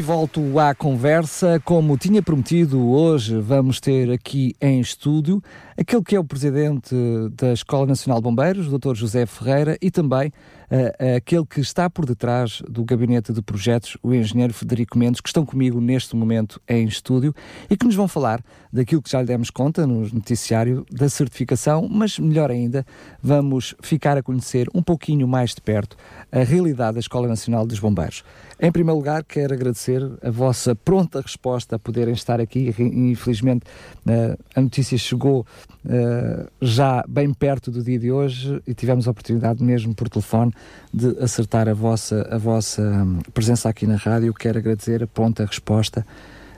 [0.00, 1.60] E volto à conversa.
[1.62, 5.42] Como tinha prometido, hoje vamos ter aqui em estúdio
[5.80, 6.94] aquele que é o presidente
[7.34, 8.94] da Escola Nacional de Bombeiros, o Dr.
[8.94, 14.12] José Ferreira, e também uh, aquele que está por detrás do gabinete de projetos, o
[14.12, 17.34] engenheiro Federico Mendes, que estão comigo neste momento em estúdio
[17.70, 21.88] e que nos vão falar daquilo que já lhe demos conta no noticiário da certificação,
[21.90, 22.84] mas melhor ainda,
[23.22, 25.96] vamos ficar a conhecer um pouquinho mais de perto
[26.30, 28.22] a realidade da Escola Nacional dos Bombeiros.
[28.62, 32.74] Em primeiro lugar, quero agradecer a vossa pronta resposta a poderem estar aqui.
[32.78, 33.64] Infelizmente,
[34.06, 35.46] uh, a notícia chegou
[35.86, 40.52] uh, já bem perto do dia de hoje e tivemos a oportunidade mesmo por telefone
[40.92, 44.34] de acertar a vossa, a vossa um, presença aqui na rádio.
[44.34, 46.06] Quero agradecer a pronta resposta.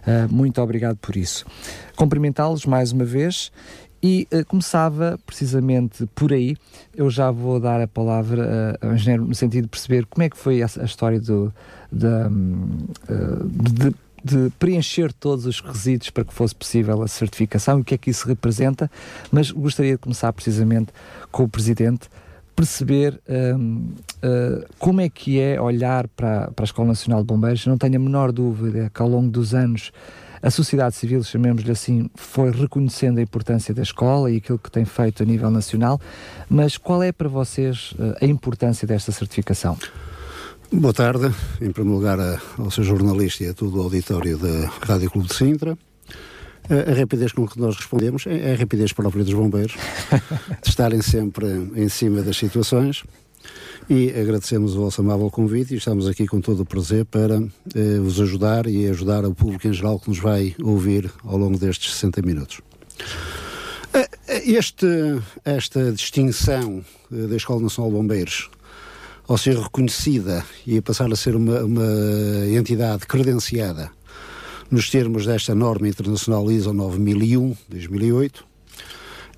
[0.04, 1.46] Uh, muito obrigado por isso.
[1.94, 3.52] Cumprimentá-los mais uma vez
[4.02, 6.56] e uh, começava precisamente por aí.
[6.96, 10.28] Eu já vou dar a palavra uh, ao engenheiro no sentido de perceber como é
[10.28, 11.54] que foi a, a história do,
[11.92, 17.84] da, de, de preencher todos os requisitos para que fosse possível a certificação e o
[17.84, 18.90] que é que isso representa,
[19.30, 20.92] mas gostaria de começar precisamente
[21.30, 22.08] com o Presidente,
[22.54, 27.66] perceber um, uh, como é que é olhar para, para a Escola Nacional de Bombeiros.
[27.66, 29.90] Não tenho a menor dúvida que ao longo dos anos
[30.42, 34.84] a sociedade civil, chamemos-lhe assim, foi reconhecendo a importância da escola e aquilo que tem
[34.84, 36.00] feito a nível nacional,
[36.48, 39.78] mas qual é para vocês uh, a importância desta certificação?
[40.74, 41.26] Boa tarde,
[41.60, 42.18] em primeiro lugar
[42.56, 45.76] ao seu jornalista e a todo o auditório da Rádio Clube de Sintra.
[46.64, 49.74] A, rapidez com que nós respondemos é, é a rapidez própria dos bombeiros,
[50.62, 53.04] de estarem sempre em cima das situações.
[53.90, 57.36] E agradecemos o vosso amável convite e estamos aqui com todo o prazer para
[57.74, 61.58] eh, vos ajudar e ajudar o público em geral que nos vai ouvir ao longo
[61.58, 62.62] destes 60 minutos.
[63.92, 64.08] Eh,
[64.46, 64.86] este,
[65.44, 66.82] esta distinção
[67.12, 68.50] eh, da Escola Nacional de Bombeiros
[69.26, 73.90] ao ser reconhecida e a passar a ser uma, uma entidade credenciada
[74.70, 78.44] nos termos desta norma internacional ISO 9001, 2008,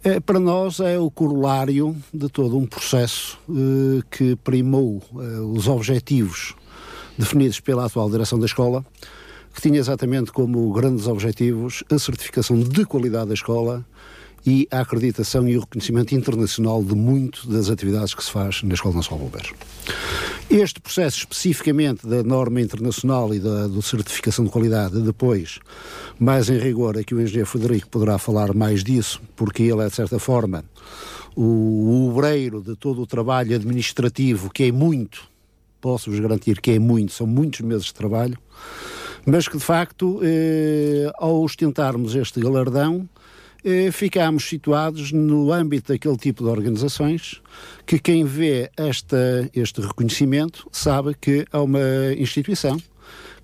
[0.04, 5.66] é, para nós é o corolário de todo um processo eh, que primou eh, os
[5.66, 6.54] objetivos
[7.18, 8.84] definidos pela atual direção da escola,
[9.54, 13.84] que tinha exatamente como grandes objetivos a certificação de qualidade da escola
[14.46, 18.74] e a acreditação e o reconhecimento internacional de muito das atividades que se faz na
[18.74, 19.52] Escola Nacional de Bombeiros.
[20.50, 25.58] Este processo especificamente da norma internacional e da do certificação de qualidade, depois,
[26.18, 29.94] mais em rigor, aqui o engenheiro Frederico poderá falar mais disso, porque ele é, de
[29.94, 30.64] certa forma,
[31.34, 35.22] o, o obreiro de todo o trabalho administrativo, que é muito,
[35.80, 38.38] posso-vos garantir que é muito, são muitos meses de trabalho,
[39.26, 43.08] mas que de facto, eh, ao ostentarmos este galardão,
[43.64, 47.40] eh, ficamos situados no âmbito daquele tipo de organizações
[47.86, 51.80] que quem vê esta, este reconhecimento sabe que é uma
[52.18, 52.76] instituição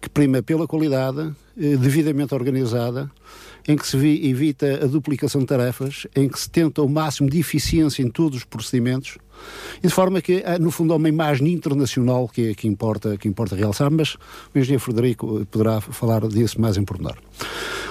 [0.01, 3.11] que prima pela qualidade, eh, devidamente organizada,
[3.67, 7.39] em que se evita a duplicação de tarefas, em que se tenta o máximo de
[7.39, 9.19] eficiência em todos os procedimentos,
[9.83, 13.29] e de forma que, eh, no fundo, há uma imagem internacional que, que, importa, que
[13.29, 14.17] importa realçar, mas
[14.55, 17.17] o engenheiro Frederico poderá falar disso mais em pormenor.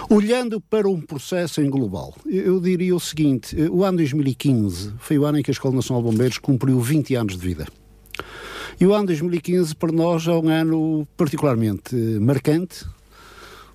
[0.09, 5.19] Olhando para um processo em global, eu diria o seguinte: eh, o ano 2015 foi
[5.19, 7.67] o ano em que a Escola Nacional de Bombeiros cumpriu 20 anos de vida.
[8.79, 12.85] E o ano 2015 para nós é um ano particularmente eh, marcante,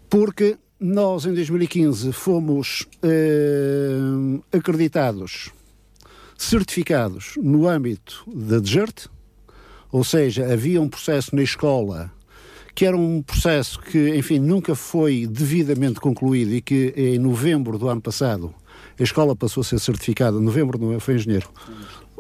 [0.09, 3.97] porque nós em 2015 fomos eh,
[4.53, 5.51] acreditados,
[6.37, 9.07] certificados no âmbito da DGERT,
[9.91, 12.13] ou seja, havia um processo na escola
[12.75, 17.89] que era um processo que, enfim, nunca foi devidamente concluído e que em novembro do
[17.89, 18.55] ano passado
[18.99, 21.01] a escola passou a ser certificada, novembro não é?
[21.01, 21.49] foi engenheiro.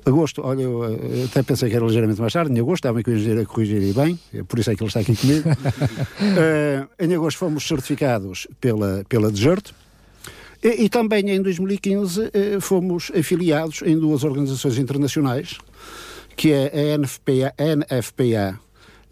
[0.06, 3.10] Agosto, olha, eu eh, até pensei que era ligeiramente mais tarde, em agosto, estava que
[3.10, 5.48] o engenheiro a corrigir bem, é por isso é que ele está aqui comigo.
[5.48, 9.72] uh, em agosto fomos certificados pela, pela DGERT,
[10.62, 15.58] e, e, também em 2015 uh, eh, fomos afiliados em duas organizações internacionais,
[16.36, 18.60] que é a NFPA, NFPA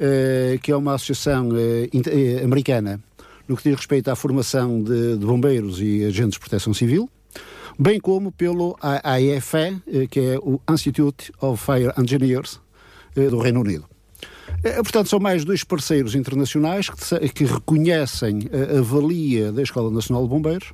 [0.04, 2.98] eh, que é uma associação uh, americana
[3.46, 7.08] no que diz respeito à formação de, de, bombeiros e agentes de proteção civil,
[7.78, 12.60] bem como pelo AIFE, uh, que é o Institute of Fire Engineers
[13.14, 13.84] do Reino Unido.
[14.76, 16.88] Portanto, são mais dois parceiros internacionais
[17.34, 18.48] que, reconhecem
[18.78, 20.72] a valia da Escola Nacional de Bombeiros,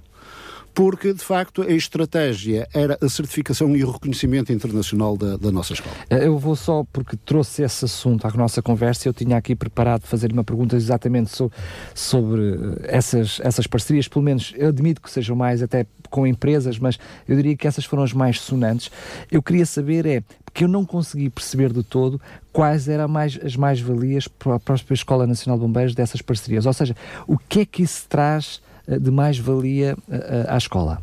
[0.79, 5.73] porque de facto a estratégia era a certificação e o reconhecimento internacional da, da nossa
[5.73, 5.93] escola.
[6.09, 10.03] Eh, eu vou só, porque trouxe esse assunto à nossa conversa, eu tinha aqui preparado
[10.03, 11.59] fazer uma pergunta exatamente sobre,
[11.97, 16.79] sobre eh, essas, essas parcerias, pelo menos eu admito que sejam mais até com empresas,
[16.79, 16.97] mas
[17.27, 18.89] eu diria que essas foram as mais sonantes.
[19.33, 22.21] Eu queria saber é, porque eu não consegui perceber de todo
[22.53, 26.67] quais eram mais, as mais-valias para a própria Escola Nacional de Bombeiros dessas parcerias.
[26.67, 26.95] Ou seja,
[27.27, 28.61] o que é que isso traz
[28.97, 31.03] de mais-valia eh, à escola?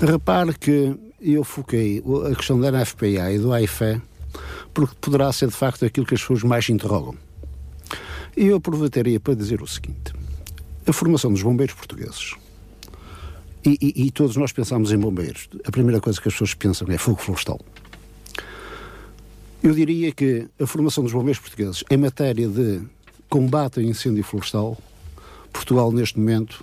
[0.00, 4.00] Repare que eu foquei a questão da NFPA e do AIFE
[4.74, 7.14] porque poderá ser de facto aquilo que as pessoas mais interrogam.
[8.36, 10.12] E eu aproveitaria para dizer o seguinte:
[10.86, 12.34] a formação dos bombeiros portugueses.
[13.64, 15.48] E, e, e, todos nós pensamos em bombeiros.
[15.64, 17.58] A primeira coisa que as pessoas pensam é fogo florestal.
[19.62, 22.82] Eu diria que a formação dos bombeiros portugueses em matéria de
[23.30, 24.76] combate ao incêndio florestal,
[25.50, 26.62] Portugal neste momento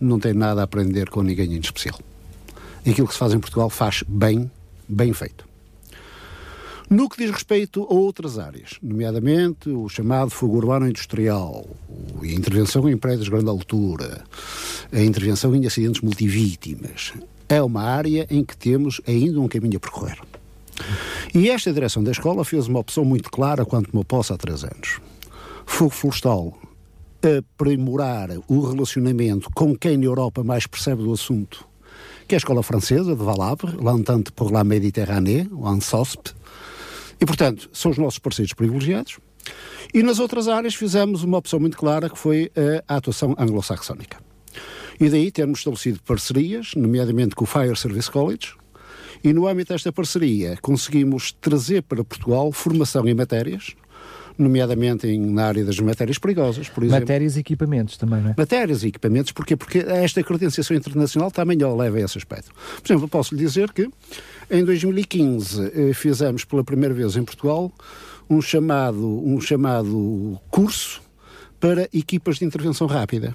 [0.00, 1.98] não tem nada a aprender com ninguém em especial.
[2.88, 4.50] Aquilo que se faz em Portugal faz bem,
[4.88, 5.46] bem feito.
[6.88, 11.66] No que diz respeito a outras áreas, nomeadamente o chamado fogo urbano industrial,
[12.22, 14.22] a intervenção em prédios de grande altura,
[14.92, 17.12] a intervenção em acidentes multivítimas,
[17.48, 20.18] é uma área em que temos ainda um caminho a percorrer.
[21.34, 24.62] E esta direção da escola fez uma opção muito clara quanto me posso há três
[24.62, 25.00] anos.
[25.66, 26.56] Fogo florestal
[27.38, 31.66] aprimorar o relacionamento com quem na Europa mais percebe do assunto,
[32.26, 36.32] que é a escola francesa de Valabres, l'Entente pour la Méditerranée, o ANSOSP,
[37.20, 39.18] e portanto são os nossos parceiros privilegiados.
[39.94, 42.50] E nas outras áreas fizemos uma opção muito clara que foi
[42.88, 44.18] a atuação anglo-saxónica.
[45.00, 48.54] E daí temos estabelecido parcerias, nomeadamente com o Fire Service College,
[49.22, 53.74] e no âmbito desta parceria conseguimos trazer para Portugal formação em matérias,
[54.38, 57.00] nomeadamente em, na área das matérias perigosas, por exemplo.
[57.00, 58.34] Matérias e equipamentos também, não é?
[58.36, 59.56] Matérias e equipamentos, porquê?
[59.56, 62.52] Porque esta credenciação internacional também leva a esse aspecto.
[62.82, 63.88] Por exemplo, posso lhe dizer que
[64.50, 67.72] em 2015 eh, fizemos pela primeira vez em Portugal
[68.28, 71.02] um chamado, um chamado curso
[71.58, 73.34] para equipas de intervenção rápida.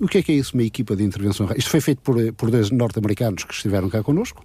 [0.00, 1.60] O que é que é isso, uma equipa de intervenção rápida?
[1.60, 4.44] Isto foi feito por, por dois norte-americanos que estiveram cá connosco.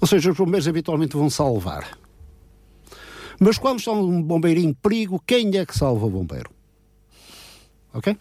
[0.00, 1.86] Ou seja, os bombeiros habitualmente vão salvar
[3.40, 6.50] mas quando está um bombeiro em perigo, quem é que salva o bombeiro?
[7.92, 8.16] Ok?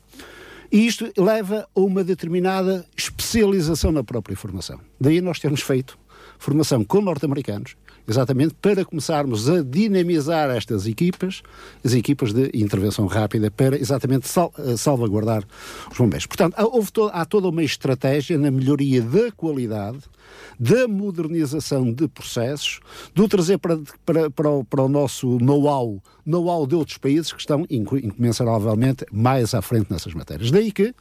[0.72, 4.80] E isto leva a uma determinada especialização na própria formação.
[5.00, 5.98] Daí nós temos feito
[6.38, 7.76] formação com norte-americanos,
[8.08, 11.42] exatamente para começarmos a dinamizar estas equipas,
[11.84, 15.44] as equipas de intervenção rápida, para exatamente sal, eh, salvaguardar
[15.92, 16.26] os bombeiros.
[16.26, 20.00] Portanto, há, to há toda uma estratégia na melhoria da qualidade,
[20.60, 22.80] da modernização de processos,
[23.14, 27.40] do trazer para, para, para, o, para o nosso know-how, know-how de outros países que
[27.40, 30.52] estão incomensuravelmente mais à frente nessas matérias.
[30.52, 30.94] Daí que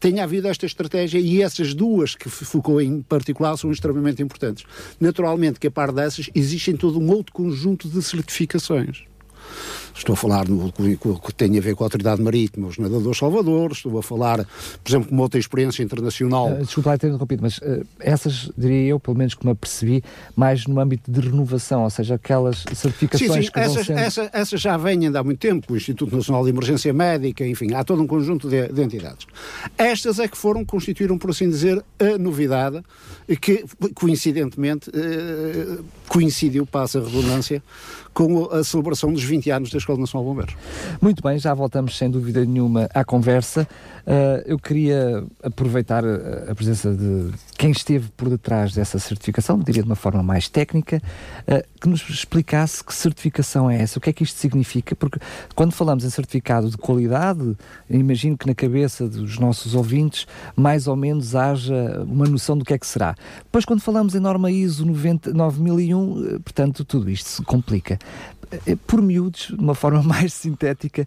[0.00, 4.64] tenha havido esta estratégia e essas duas que focou em particular são extremamente importantes.
[5.00, 9.04] Naturalmente que a par dessas existem todo um outro conjunto de certificações.
[9.94, 13.70] Estou a falar no que tem a ver com a Autoridade Marítima, os nadadores Salvador,
[13.70, 14.44] estou a falar,
[14.82, 16.50] por exemplo, com uma outra experiência internacional.
[16.50, 20.02] Uh, desculpa lá ter interrompido, mas uh, essas, diria eu, pelo menos que me apercebi,
[20.34, 23.98] mais no âmbito de renovação, ou seja, aquelas certificações sim, sim, que essas, sendo...
[23.98, 27.72] essa, essas já vêm ainda há muito tempo, o Instituto Nacional de Emergência Médica, enfim,
[27.72, 29.26] há todo um conjunto de, de entidades.
[29.78, 32.82] Estas é que foram, constituíram, por assim dizer, a novidade,
[33.40, 33.64] que
[33.94, 37.62] coincidentemente uh, coincidiu, passa a redundância,
[38.12, 40.56] com a celebração dos 20 anos da Escola Nacional de Bombeiros.
[41.00, 43.68] Muito bem, já voltamos sem dúvida nenhuma à conversa.
[44.06, 49.88] Uh, eu queria aproveitar a, presença de quem esteve por detrás dessa certificação, diria de
[49.88, 51.02] uma forma mais técnica,
[51.48, 55.18] uh, que nos explicasse que certificação é essa, o que é que isto significa, porque
[55.54, 57.56] quando falamos em certificado de qualidade,
[57.88, 60.26] imagino que na cabeça dos nossos ouvintes
[60.56, 63.14] mais ou menos haja uma noção do que é que será.
[63.44, 67.98] Depois, quando falamos em norma ISO 90, 9001, portanto, tudo isto se complica.
[68.66, 71.06] Eh, por miúdos, de uma forma mais sintética,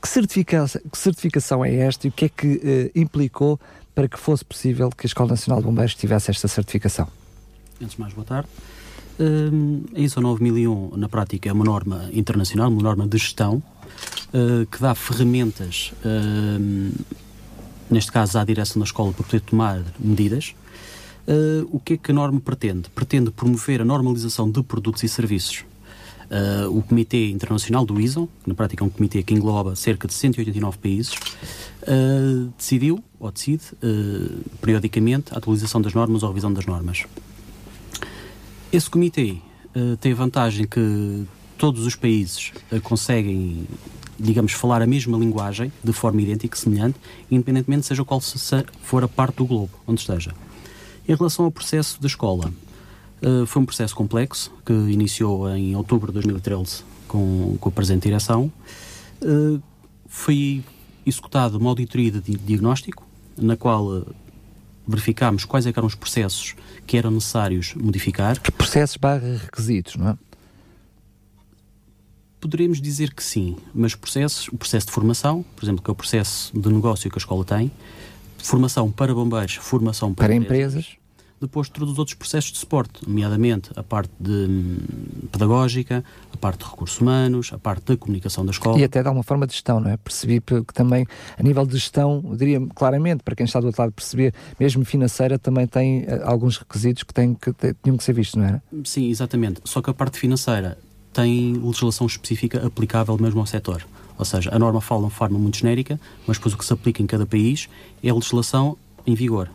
[0.00, 3.58] que, certifica, que certificação é esta e o que é que uh, implicou
[3.94, 7.08] para que fosse possível que a Escola Nacional de Bombeiros tivesse esta certificação?
[7.80, 8.48] Antes de mais, boa tarde.
[9.18, 13.62] Uh, a ISO 9001, na prática, é uma norma internacional, uma norma de gestão,
[14.34, 17.04] uh, que dá ferramentas, uh,
[17.90, 20.54] neste caso à direção da escola, para poder tomar medidas.
[21.70, 22.90] o que é que a norma pretende?
[22.90, 25.64] Pretende promover a normalização de produtos e serviços
[26.28, 30.08] Uh, o Comitê Internacional do ISO, que na prática é um comitê que engloba cerca
[30.08, 36.32] de 189 países, uh, decidiu, ou decide, uh, periodicamente, a atualização das normas ou a
[36.32, 37.04] revisão das normas.
[38.72, 39.36] Esse comitê
[40.00, 41.24] tem a vantagem que
[41.58, 42.50] todos os países
[42.82, 43.66] conseguem,
[44.18, 46.98] digamos, falar a mesma linguagem de forma idêntica, semelhante,
[47.30, 48.20] independentemente seja qual
[48.82, 50.34] for a parte do globo onde esteja.
[51.06, 52.52] Em relação ao processo da escola,
[53.22, 58.04] uh, foi um processo complexo que iniciou em outubro de 2013 com, com a presente
[58.04, 58.52] direção.
[59.22, 59.60] Uh,
[60.06, 60.64] foi
[61.04, 63.06] executada uma auditoria de diagnóstico,
[63.36, 64.04] na qual
[64.86, 66.54] verificámos quais é eram os processos
[66.86, 68.40] que eram necessários modificar.
[68.52, 70.18] Processos barra requisitos, não é?
[72.40, 75.96] Poderemos dizer que sim, mas processos, o processo de formação, por exemplo, que é o
[75.96, 77.72] processo de negócio que a escola tem,
[78.38, 80.84] formação para bombeiros, formação para, para empresas.
[80.84, 81.05] empresas.
[81.40, 84.78] Depois, todos os outros processos de suporte, nomeadamente a parte de hum,
[85.30, 86.02] pedagógica,
[86.32, 88.78] a parte de recursos humanos, a parte da comunicação da escola.
[88.78, 89.96] E até de alguma forma de gestão, não é?
[89.98, 91.06] Percebi que também,
[91.38, 95.38] a nível de gestão, diria claramente, para quem está do outro lado perceber, mesmo financeira,
[95.38, 97.52] também tem uh, alguns requisitos que, têm que
[97.82, 98.62] tinham que ser vistos, não é?
[98.84, 99.60] Sim, exatamente.
[99.64, 100.78] Só que a parte financeira
[101.12, 103.86] tem legislação específica aplicável mesmo ao setor.
[104.18, 107.02] Ou seja, a norma fala de forma muito genérica, mas depois o que se aplica
[107.02, 107.68] em cada país
[108.02, 108.76] é a legislação
[109.06, 109.50] em vigor.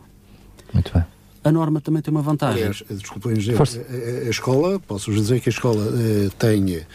[0.72, 1.04] Muito bem.
[1.44, 2.62] A norma também tem uma vantagem.
[2.62, 6.86] Aliás, desculpem dizer, a, a, escola, posso-vos dizer que a escola eh, tem,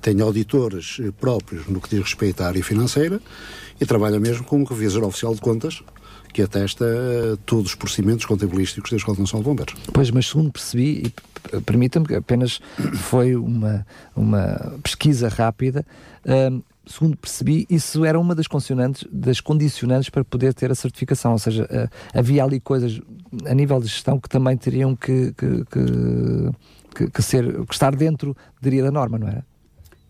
[0.00, 3.20] tem auditores eh, próprios no que diz respeito à área financeira
[3.80, 5.82] e trabalha mesmo com um revisor oficial de contas
[6.32, 9.74] que atesta eh, todos os procedimentos contabilísticos da Escola Nacional de Bombeiros.
[9.92, 12.60] Pois, mas segundo percebi, e permita-me que apenas
[12.94, 13.84] foi uma,
[14.14, 15.84] uma pesquisa rápida,
[16.86, 21.38] segundo percebi, isso era uma das condicionantes, das condicionantes para poder ter a certificação, ou
[21.38, 23.00] seja, uh, havia ali coisas
[23.44, 25.64] a nível de gestão que também teriam que, que,
[26.94, 29.44] que, que, ser, que estar dentro, diria, da norma, não era?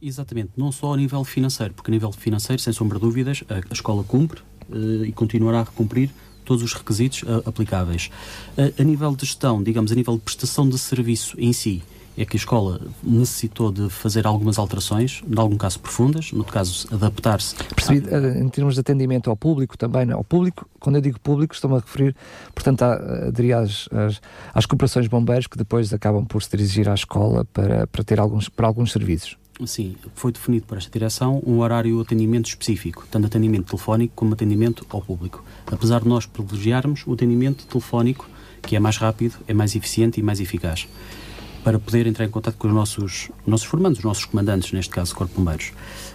[0.00, 3.54] Exatamente, não só a nível financeiro, porque a nível financeiro, sem sombra de dúvidas, a,
[3.54, 6.10] a escola cumpre uh, e continuará a cumprir
[6.44, 8.10] todos os requisitos uh, aplicáveis.
[8.56, 11.82] Uh, a nível de gestão, digamos, a nível de prestação de serviço em si,
[12.16, 16.88] é que a escola necessitou de fazer algumas alterações, em algum caso profundas, no caso
[16.92, 17.54] adaptar-se.
[17.74, 18.18] Percebi, a...
[18.18, 21.76] Eh, em termos de atendimento ao público também, ao público, quando eu digo público, estou-me
[21.76, 22.16] a referir,
[22.54, 24.20] portanto, a, a, às, às,
[24.54, 28.48] às corporações bombeiros que depois acabam por se dirigir à escola para, para ter alguns,
[28.48, 29.36] para alguns serviços.
[29.64, 34.34] Sim, foi definido por esta direção um horário de atendimento específico, tanto atendimento telefónico como
[34.34, 35.42] atendimento ao público.
[35.66, 38.28] Apesar de nós privilegiarmos o atendimento telefónico,
[38.60, 40.86] que é mais rápido, é mais eficiente e mais eficaz
[41.66, 45.12] para poder entrar em contato com os nossos, nossos formandos, os nossos comandantes, neste caso,
[45.12, 45.72] Corpo de Bombeiros.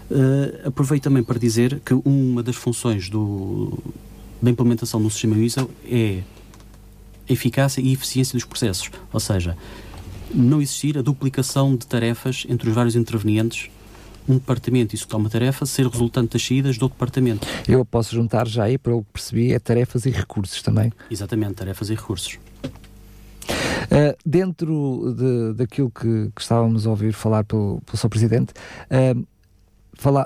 [0.10, 3.78] Uh, aproveito também para dizer que uma das funções do,
[4.42, 6.22] da implementação do sistema ISO é
[7.30, 9.58] a eficácia e eficiência dos processos, ou seja,
[10.34, 13.70] não existir a duplicação de tarefas entre os vários intervenientes
[14.30, 17.46] um departamento executar uma tarefa ser resultante das saídas do departamento.
[17.68, 20.94] Eu posso juntar já aí, para o que percebi, é tarefas e recursos também.
[21.10, 22.40] Exatamente, tarefas e recursos.
[23.92, 28.54] Uh, dentro de, daquilo que, que, estávamos a ouvir falar pelo, pelo seu Presidente,
[28.90, 29.28] uh,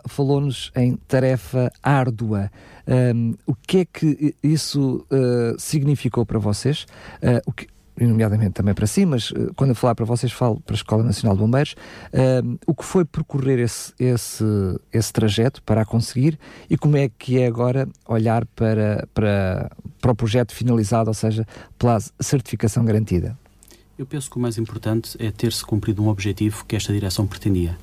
[0.07, 2.49] falou-nos em tarefa árdua.
[2.87, 6.85] Um, o que é que isso uh, significou para vocês?
[7.21, 7.67] Uh, o que,
[7.99, 11.03] nomeadamente também para si, mas uh, quando eu falar para vocês, falo para a Escola
[11.03, 11.75] Nacional de Bombeiros,
[12.67, 14.43] o que foi percorrer esse, esse,
[14.93, 16.37] esse trajeto para a conseguir
[16.69, 21.45] e como é que é agora olhar para, para, para o projeto finalizado, ou seja,
[21.77, 23.37] pela certificação garantida?
[23.97, 27.77] Eu penso que o mais importante é ter-se cumprido um objetivo que esta direção pretendia.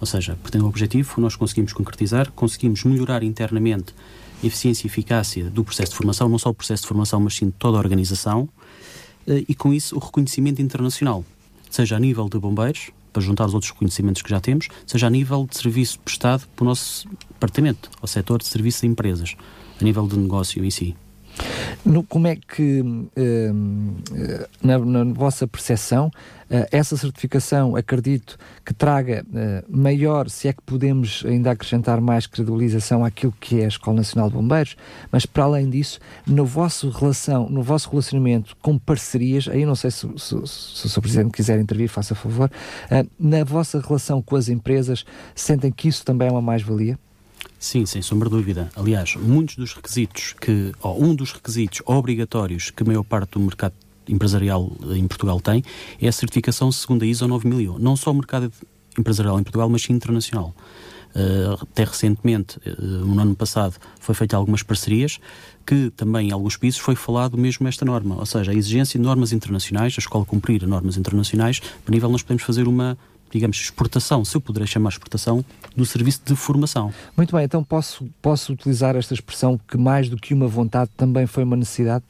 [0.00, 3.94] Ou seja, pretende um objetivo, nós conseguimos concretizar, conseguimos melhorar internamente
[4.42, 7.34] a eficiência e eficácia do processo de formação, não só o processo de formação, mas
[7.34, 8.48] sim de toda a organização,
[9.26, 11.22] eh, e com isso o reconhecimento internacional,
[11.68, 15.10] seja a nível de bombeiros, para juntar os outros reconhecimentos que já temos, seja a
[15.10, 19.36] nível de serviço prestado pelo nosso departamento, ao setor de serviços de empresas,
[19.78, 20.96] a nível de negócio em si.
[21.84, 23.96] No, como é que, hum,
[24.62, 26.10] na, na, vossa percepção,
[26.50, 32.26] uh, essa certificação, acredito que traga uh, maior, se é que podemos ainda acrescentar mais
[32.26, 34.76] credibilização àquilo que é a Escola Nacional de Bombeiros,
[35.10, 39.90] mas para além disso, no vosso relação, no vosso relacionamento com parcerias, aí não sei
[39.90, 41.00] se, se, se o Sr.
[41.00, 42.50] Presidente quiser intervir, faça favor,
[42.90, 45.04] uh, na vossa relação com as empresas,
[45.34, 46.98] sentem que isso também é uma mais-valia?
[47.58, 48.70] Sim, sem sombra de dúvida.
[48.76, 53.40] Aliás, muitos dos requisitos que, ou um dos requisitos obrigatórios que a maior parte do
[53.40, 53.74] mercado
[54.06, 55.62] empresarial em Portugal tem
[56.00, 57.78] é a certificação segundo a ISO 9001.
[57.78, 58.52] Não só o mercado
[58.96, 60.54] empresarial em Portugal, mas sim internacional.
[61.14, 65.18] Uh, até recentemente, uh, no ano passado, foi feita algumas parcerias
[65.66, 69.04] que também em alguns países foi falado mesmo esta norma, ou seja, a exigência de
[69.04, 72.96] normas internacionais, a escola cumprir normas internacionais, para nível nós podemos fazer uma
[73.30, 75.44] digamos, exportação, se eu puder chamar exportação,
[75.76, 76.92] do serviço de formação.
[77.16, 81.26] Muito bem, então posso, posso utilizar esta expressão que mais do que uma vontade também
[81.26, 82.04] foi uma necessidade?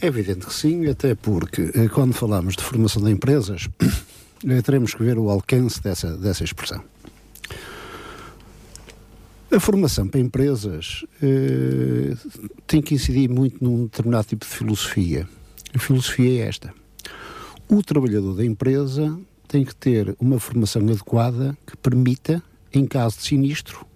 [0.00, 3.68] É evidente que sim, até porque eh, quando falamos de formação de empresas,
[4.46, 6.82] eh, teremos que ver o alcance dessa, dessa expressão.
[9.50, 12.16] A formação para empresas eh,
[12.66, 15.28] tem que incidir muito num determinado tipo de filosofia.
[15.72, 16.74] A filosofia é esta.
[17.68, 19.16] O trabalhador da empresa
[19.48, 23.86] tem que ter uma formação adequada que permita, em caso de sinistro,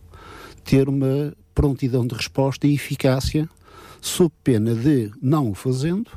[0.64, 3.48] ter uma prontidão de resposta e eficácia,
[4.00, 6.10] sob pena de, não o fazendo,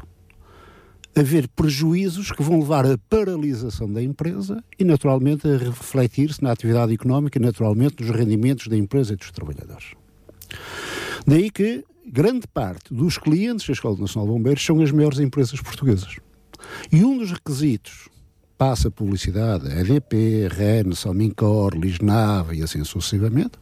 [1.15, 6.93] haver prejuízos que vão levar à paralisação da empresa e, naturalmente, a refletir-se na atividade
[6.93, 9.93] económica e, naturalmente, nos rendimentos da empresa e dos trabalhadores.
[11.25, 15.59] Daí que grande parte dos clientes da Escola Nacional de Bombeiros são as maiores empresas
[15.61, 16.17] portuguesas.
[16.91, 18.09] E um dos requisitos
[18.61, 23.53] passa publicidade, EDP, REN, Salmincor, Lisnave e assim sucessivamente.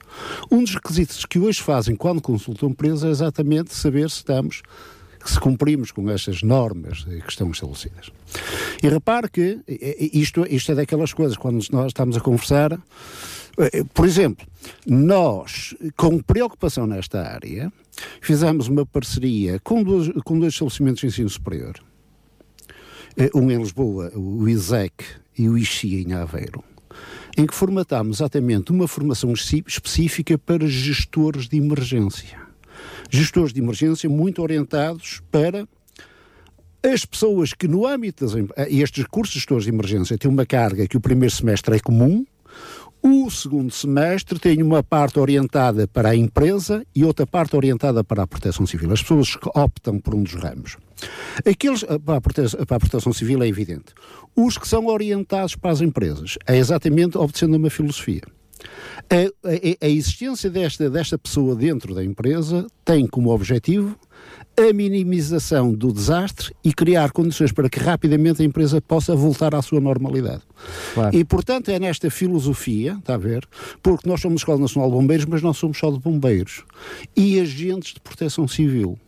[0.51, 4.61] Um dos requisitos que hoje fazem quando consultam empresa é exatamente saber se estamos
[5.23, 8.11] se cumprimos com estas normas que estão estabelecidas.
[8.83, 9.61] E repare que
[10.11, 12.73] isto, isto é daquelas coisas, quando nós estamos a conversar,
[13.57, 14.45] eh, por exemplo,
[14.85, 17.71] nós, com preocupação nesta área,
[18.19, 21.88] fizemos uma parceria com dois, com dois estabelecimentos de ensino superior, eh,
[23.35, 25.03] um em Lisboa, o ISEC
[25.37, 26.63] e o IXI em Aveiro,
[27.37, 32.39] em que formatámos exatamente uma formação específica para gestores de emergência.
[33.09, 35.67] Gestores de emergência muito orientados para
[36.81, 38.33] as pessoas que no âmbito das
[38.69, 42.25] estes cursos de gestores de emergência têm uma carga que o primeiro semestre é comum,
[43.01, 48.23] o segundo semestre tem uma parte orientada para a empresa e outra parte orientada para
[48.23, 48.91] a proteção civil.
[48.91, 50.77] As pessoas optam por um dos ramos.
[51.45, 53.93] Aqueles, para a, proteção, para a proteção civil é evidente.
[54.35, 58.23] Os que são orientados para as empresas é exatamente obedecendo uma filosofia.
[59.09, 63.97] A, a, a, existência desta, desta pessoa dentro da empresa tem como objetivo
[64.57, 69.61] a minimização do desastre e criar condições para que rapidamente a empresa possa voltar à
[69.61, 70.41] sua normalidade.
[70.93, 71.15] Claro.
[71.15, 73.47] E, portanto, é nesta filosofia, está a ver,
[73.81, 76.65] porque nós somos Escola Nacional de Bombeiros, mas não somos só de bombeiros.
[77.15, 78.99] E agentes de proteção civil.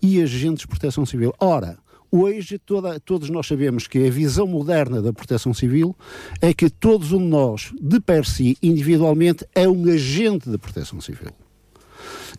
[0.00, 1.34] E agentes de proteção civil.
[1.38, 1.78] Ora,
[2.14, 5.96] Hoje, toda, todos nós sabemos que a visão moderna da proteção civil
[6.42, 11.00] é que todos um de nós, de per si, individualmente, é um agente de proteção
[11.00, 11.30] civil.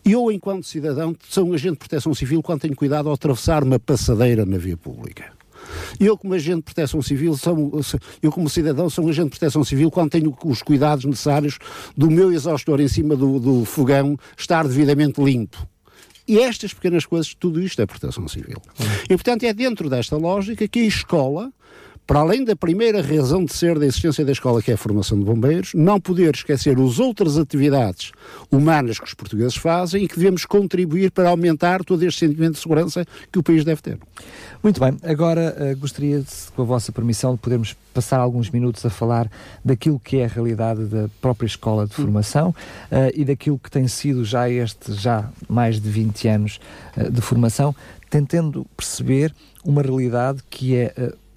[0.05, 3.79] Eu, enquanto cidadão, sou um agente de proteção civil quando tenho cuidado ao atravessar uma
[3.79, 5.31] passadeira na via pública.
[6.00, 7.72] Eu, como agente de proteção civil, sou,
[8.22, 11.57] eu, como cidadão, sou um agente de proteção civil quando tenho os cuidados necessários
[11.96, 15.68] do meu exaustor em cima do, do fogão estar devidamente limpo.
[16.27, 18.61] E estas pequenas coisas, tudo isto é proteção civil.
[18.79, 18.85] Uhum.
[19.05, 21.51] E, portanto, é dentro desta lógica que a escola,
[22.05, 25.18] para além da primeira razão de ser da existência da escola, que é a formação
[25.18, 28.11] de bombeiros, não poder esquecer as outras atividades
[28.51, 32.59] humanas que os portugueses fazem e que devemos contribuir para aumentar todo este sentimento de
[32.59, 33.98] segurança que o país deve ter.
[34.61, 36.24] Muito bem, agora uh, gostaria,
[36.55, 39.29] com a vossa permissão, de podermos passar alguns minutos a falar
[39.63, 43.87] daquilo que é a realidade da própria escola de formação uh, e daquilo que tem
[43.87, 46.59] sido já este, já mais de 20 anos
[46.98, 47.74] uh, de formação,
[48.09, 50.94] tentando perceber uma realidade que é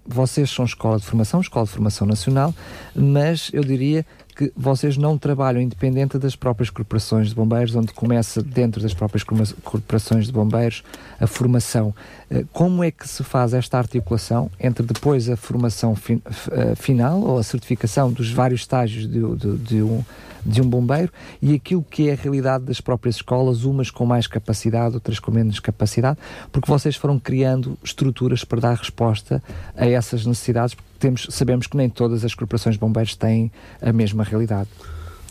[0.07, 2.55] vocês são escola de formação, escola de formação nacional,
[2.95, 4.05] mas eu diria
[4.37, 9.25] que vocês não trabalham independente das próprias corporações de bombeiros, onde começa dentro das próprias
[9.25, 10.85] corporações de bombeiros
[11.18, 11.94] a formação.
[12.31, 16.20] Eh, como é que se faz esta articulação entre depois a formação fin
[16.53, 20.05] eh, final ou a certificação dos vários estágios de, de, de um
[20.46, 24.29] de um bombeiro e aquilo que é a realidade das próprias escolas, umas com mais
[24.29, 26.18] capacidade, outras com menos capacidade,
[26.53, 29.42] porque vocês foram criando estruturas para dar resposta
[29.77, 33.92] a essas necessidades, porque temos, sabemos que nem todas as corporações de bombeiros têm a
[33.92, 34.68] mesma realidade.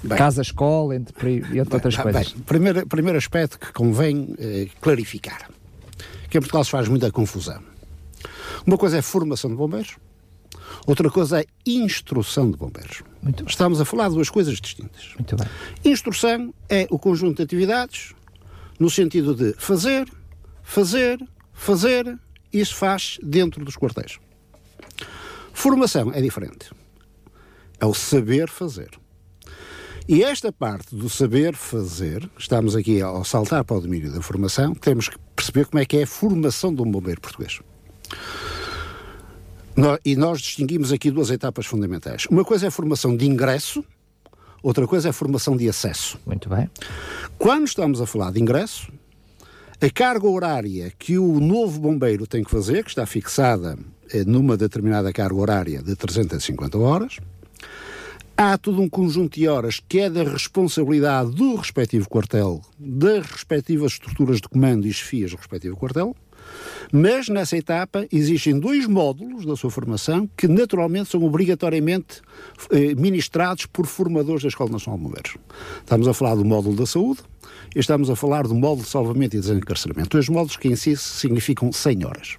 [0.04, 2.34] Bem, Casa, escola, entre, entre bem, outras coisas.
[2.34, 5.50] Bem, primeiro, primeiro aspecto que convém eh, clarificar,
[6.30, 7.62] que em Portugal se faz muita confusão.
[8.66, 9.96] Uma coisa é formação de bombeiros,
[10.86, 13.02] Outra coisa é instrução de bombeiros.
[13.48, 15.14] Estamos a falar de duas coisas distintas.
[15.16, 15.48] Muito bem.
[15.84, 18.14] Instrução é o conjunto de atividades
[18.80, 20.08] no sentido de fazer,
[20.62, 21.18] fazer,
[21.54, 22.20] fazer,
[22.54, 24.20] isso faz dentro dos quartéis.
[25.56, 26.70] Formação é diferente.
[27.80, 28.92] É o saber fazer.
[30.08, 34.76] E esta parte do saber fazer, estamos aqui ao saltar para o domínio da formação,
[34.76, 37.60] temos que perceber como é que é a formação de um bombeiro português
[40.06, 42.26] e nós distinguimos aqui duas etapas fundamentais.
[42.30, 43.84] Uma coisa é a formação de ingresso,
[44.64, 46.18] outra coisa é a formação de acesso.
[46.26, 46.70] Muito bem.
[47.38, 48.92] Quando estamos a falar de ingresso,
[49.82, 53.78] a carga horária que o novo bombeiro tem que fazer, que está fixada
[54.26, 57.18] numa determinada carga horária de 350 horas,
[58.38, 63.94] há todo um conjunto de horas que é da responsabilidade do respectivo quartel, das respectivas
[63.94, 66.16] estruturas de comando e chefias do respectivo quartel,
[66.92, 72.22] mas nessa etapa existem dois módulos da sua formação que naturalmente são obrigatoriamente
[72.70, 75.38] eh, ministrados por formadores da Escola Nacional de Bombeiros.
[75.80, 77.22] Estamos a falar do módulo da saúde
[77.76, 80.10] e estamos a falar do módulo de salvamento e desencarceramento.
[80.10, 82.38] Dois módulos que em si significam 100 horas.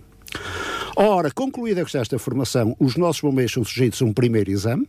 [0.98, 4.88] Ora, concluída esta formação, os nossos bombeiros são sujeitos a um primeiro exame,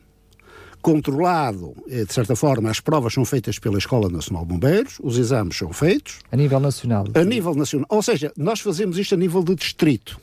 [0.82, 5.18] controlado, eh, de certa forma, as provas são feitas pela Escola Nacional de Bombeiros, os
[5.18, 6.20] exames são feitos.
[6.32, 7.06] A nível nacional.
[7.14, 7.88] A nível nacional.
[7.90, 10.18] Ou seja, nós fazemos isto a nível de distrito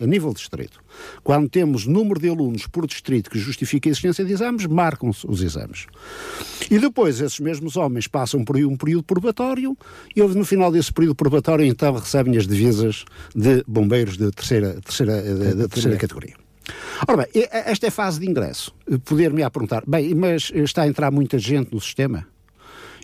[0.00, 0.80] a nível distrito.
[1.22, 5.42] Quando temos número de alunos por distrito que justifica a existência de exames, marcam-se os
[5.42, 5.86] exames.
[6.70, 9.76] E depois esses mesmos homens passam por um período probatório
[10.14, 15.22] e no final desse período probatório então recebem as divisas de bombeiros de terceira, terceira,
[15.22, 16.34] de, de terceira categoria.
[17.06, 18.74] Ora bem, esta é a fase de ingresso.
[19.04, 22.26] Poder-me perguntar, bem, mas está a entrar muita gente no sistema?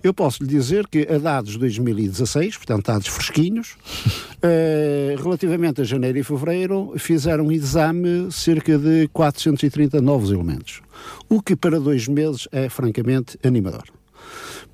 [0.05, 3.75] Eu posso lhe dizer que a dados de 2016, portanto dados fresquinhos,
[4.43, 10.83] eh, relativamente a janeiro e fevereiro, fizeram um exame cerca de 430 novos elementos,
[11.27, 13.85] o que para dois meses é francamente animador.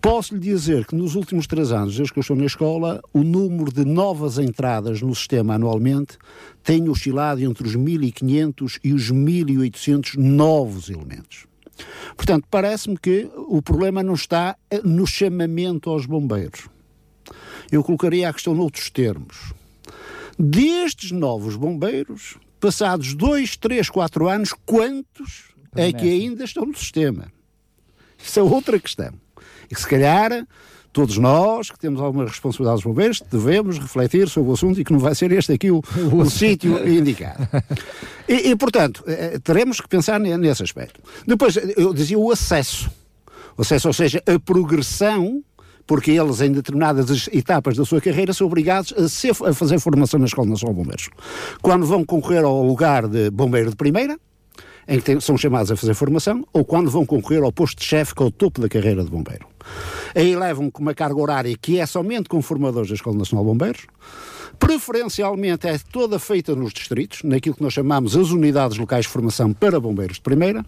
[0.02, 3.22] Posso lhe dizer que nos últimos três anos, desde que eu estou na escola, o
[3.22, 6.18] número de novas entradas no sistema anualmente
[6.64, 11.49] tem oscilado entre os 1.500 e os 1.800 novos elementos.
[12.16, 16.68] Portanto, parece-me que o problema não está no chamamento aos bombeiros.
[17.70, 19.52] Eu colocaria a questão noutros termos.
[20.38, 27.32] Destes novos bombeiros, passados dois, três, quatro anos, quantos é que ainda estão no sistema?
[28.18, 29.12] Isso é outra questão.
[29.70, 30.46] E se calhar
[30.92, 34.98] todos nós que temos algumas responsabilidades bombeiros devemos refletir sobre o assunto e que não
[34.98, 37.48] vai ser este aqui o, o sítio indicado.
[38.28, 41.00] E, e, portanto, eh, teremos que pensar nesse aspecto.
[41.26, 42.90] Depois, eu dizia o acesso.
[43.56, 45.42] O acesso, ou seja, a progressão
[45.90, 50.20] porque eles, em determinadas etapas da sua carreira, são obrigados a, ser, a fazer formação
[50.20, 51.08] na Escola Nacional de Bombeiros.
[51.60, 54.16] Quando vão concorrer ao lugar de bombeiro de primeira,
[54.86, 58.14] em que são chamados a fazer formação, ou quando vão concorrer ao posto de chefe,
[58.14, 59.46] que é o topo da carreira de bombeiro.
[60.14, 63.50] Aí levam com uma carga horária que é somente com formadores da Escola Nacional de
[63.50, 63.86] Bombeiros,
[64.58, 69.52] preferencialmente é toda feita nos distritos, naquilo que nós chamamos as unidades locais de formação
[69.52, 70.64] para bombeiros de primeira.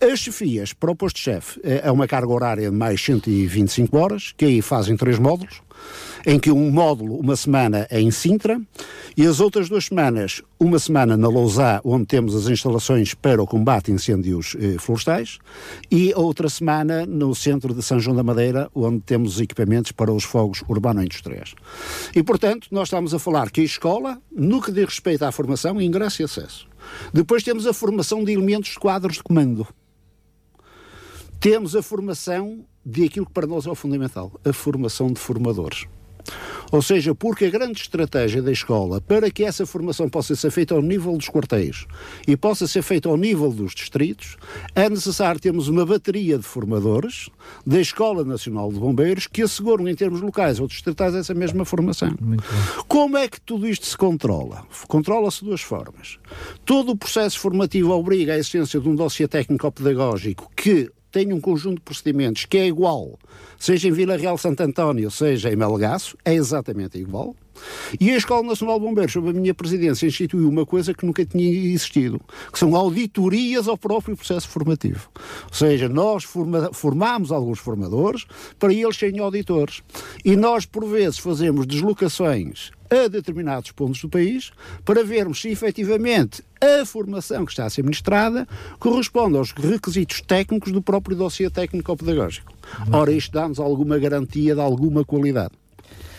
[0.00, 4.60] As chefias para o posto-chefe é uma carga horária de mais 125 horas, que aí
[4.60, 5.65] fazem três módulos
[6.26, 8.60] em que um módulo, uma semana, é em Sintra,
[9.16, 13.46] e as outras duas semanas, uma semana na Lousá, onde temos as instalações para o
[13.46, 15.38] combate a incêndios eh, florestais,
[15.90, 20.12] e outra semana no centro de São João da Madeira, onde temos os equipamentos para
[20.12, 21.54] os fogos urbano-industriais.
[22.14, 25.80] E, portanto, nós estamos a falar que a escola, no que diz respeito à formação,
[25.80, 26.66] ingresso e acesso.
[27.12, 29.66] Depois temos a formação de elementos de quadros de comando.
[31.40, 35.86] Temos a formação de aquilo que para nós é o fundamental, a formação de formadores.
[36.72, 40.74] Ou seja, porque a grande estratégia da escola para que essa formação possa ser feita
[40.74, 41.86] ao nível dos quartéis
[42.26, 44.36] e possa ser feita ao nível dos distritos,
[44.74, 47.28] é necessário termos uma bateria de formadores
[47.64, 52.12] da Escola Nacional de Bombeiros que asseguram em termos locais ou distritais essa mesma formação.
[52.88, 54.66] Como é que tudo isto se controla?
[54.88, 56.18] Controla-se de duas formas.
[56.64, 61.76] Todo o processo formativo obriga a existência de um dossiê técnico-pedagógico que tem um conjunto
[61.76, 63.18] de procedimentos que é igual,
[63.58, 67.34] seja em Vila Real Santo António, seja em Melgaço, é exatamente igual.
[67.98, 71.24] E a Escola Nacional de Bombeiros, sob a minha presidência, instituiu uma coisa que nunca
[71.24, 72.20] tinha existido,
[72.52, 75.08] que são auditorias ao próprio processo formativo.
[75.44, 78.26] Ou seja, nós forma, formamos alguns formadores
[78.58, 79.82] para eles serem auditores.
[80.22, 84.50] E nós, por vezes, fazemos deslocações a determinados pontos do país
[84.84, 88.46] para vermos se efetivamente a formação que está a ser ministrada
[88.78, 92.52] corresponde aos requisitos técnicos do próprio dossiê técnico-pedagógico.
[92.92, 95.52] Ora, isto dá-nos alguma garantia de alguma qualidade.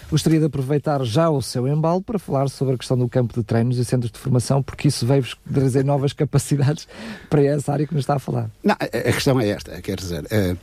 [0.10, 3.44] Gostaria de aproveitar já o seu embalo para falar sobre a questão do campo de
[3.44, 6.88] treinos e centros de formação, porque isso veio trazer novas capacidades
[7.30, 8.50] para essa área que nos está a falar.
[8.64, 10.56] Não, a questão é esta, quer dizer, é,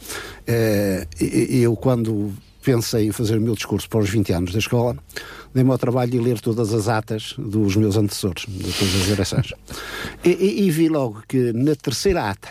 [0.46, 2.32] é, eu quando
[2.64, 4.96] pensei em fazer o meu discurso para os 20 anos da escola,
[5.52, 9.52] dei-me ao trabalho de ler todas as atas dos meus antecessores, de todas as direções.
[10.24, 12.48] E, e, e, vi logo que na terceira ata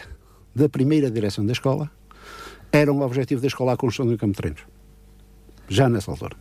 [0.56, 1.90] da primeira direção da escola
[2.72, 4.62] era um objetivo da escola a construção um campo de treinos.
[5.68, 6.36] Já nessa altura.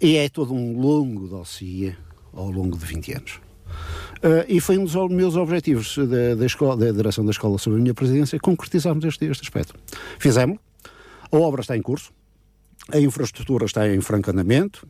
[0.00, 1.94] E é todo um longo dossiê
[2.32, 3.40] ao longo de 20 anos.
[4.16, 7.76] Uh, e foi um dos meus objetivos da, da, escola, da direção da escola sob
[7.76, 9.74] a minha presidência concretizarmos este, este aspecto.
[10.18, 10.58] Fizemos,
[11.30, 12.12] a obra está em curso,
[12.92, 14.86] a infraestrutura está em franco andamento,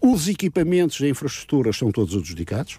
[0.00, 2.78] os equipamentos da infraestrutura estão todos adjudicados.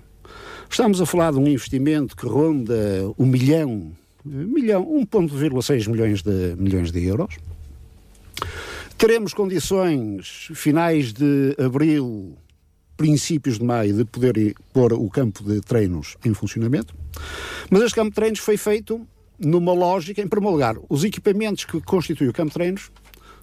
[0.69, 2.75] Estamos a falar de um investimento que ronda
[3.17, 3.91] um milhão,
[4.23, 7.35] milhão 1,6 milhões de, milhões de euros.
[8.97, 12.35] Teremos condições finais de abril,
[12.97, 16.95] princípios de maio, de poder pôr o campo de treinos em funcionamento.
[17.69, 19.07] Mas este campo de treinos foi feito
[19.39, 22.91] numa lógica, em primeiro lugar, os equipamentos que constituem o campo de treinos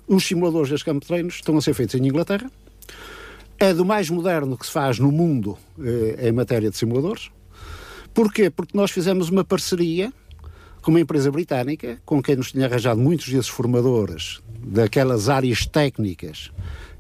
[0.07, 2.51] os simuladores deste campo de treinos estão a ser feitos em Inglaterra.
[3.59, 7.31] é do mais moderno que se faz no mundo eh, em matéria de simuladores.
[8.13, 8.51] Porquê?
[8.51, 10.13] Porque nós fizemos uma parceria
[10.83, 16.51] com uma empresa britânica, com quem nos tinha arranjado muitos desses formadores daquelas áreas técnicas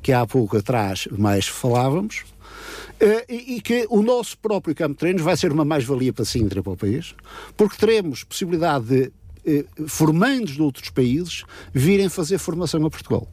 [0.00, 2.24] que há pouco atrás mais falávamos,
[2.94, 6.24] Uh, e, e, que o nosso próprio campo de treinos vai ser uma mais-valia para
[6.24, 7.14] Sintra, para o país,
[7.56, 9.12] porque teremos possibilidade de
[9.86, 13.28] formandos de outros países virem fazer formação a Portugal.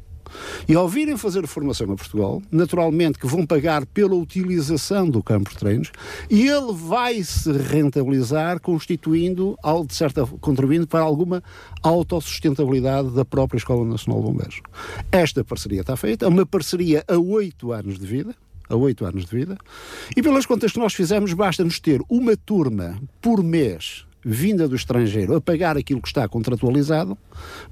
[0.67, 5.50] E ao virem fazer formação a Portugal, naturalmente que vão pagar pela utilização do campo
[5.50, 5.91] de treinos
[6.30, 11.43] e ele vai se rentabilizar constituindo, de certa contribuindo para alguma
[11.84, 14.62] autossustentabilidade da própria Escola Nacional de Bombeiros.
[15.12, 18.36] Esta parceria está feita, é uma parceria a oito anos de vida,
[18.69, 19.58] a oito anos de vida,
[20.15, 25.36] e pelas contas que nós fizemos, basta-nos ter uma turma por mês vinda do estrangeiro
[25.36, 27.17] a pagar aquilo que está contratualizado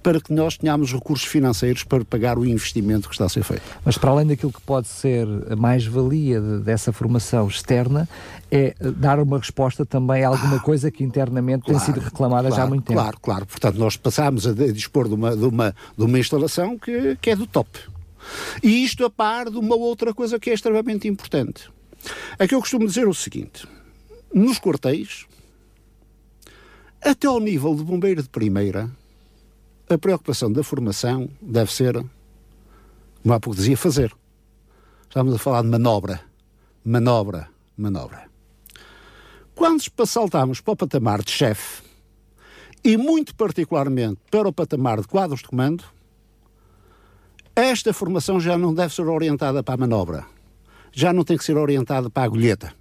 [0.02, 3.62] para que nós tenhamos recursos financeiros para pagar o investimento que está a ser feito.
[3.86, 8.10] Mas para além daquilo que pode ser a mais-valia de, dessa formação externa,
[8.52, 12.48] é dar uma resposta também a alguma ah, coisa que internamente claro, tem sido reclamada
[12.48, 13.00] claro, já há muito tempo.
[13.00, 13.46] Claro, claro.
[13.46, 17.36] Portanto, nós passámos a dispor de uma, de uma, de uma instalação que, que é
[17.36, 17.80] do top.
[18.64, 21.70] E isto a par de uma outra coisa que é extremamente importante.
[22.38, 23.68] É que eu costumo dizer o seguinte:
[24.34, 25.26] nos quartéis,
[27.02, 28.90] até ao nível de bombeiro de primeira,
[29.90, 31.94] a preocupação da formação deve ser,
[33.22, 34.14] como há pouco dizia, fazer.
[35.04, 36.22] Estamos a falar de manobra.
[36.86, 38.30] Manobra, manobra.
[39.56, 41.84] Quando saltamos para o patamar de chefe,
[42.84, 45.84] e muito particularmente para o patamar de quadros de comando,
[47.56, 50.26] esta formação já não deve ser orientada para a manobra.
[50.92, 52.74] Já não tem que ser orientada para a agulheta.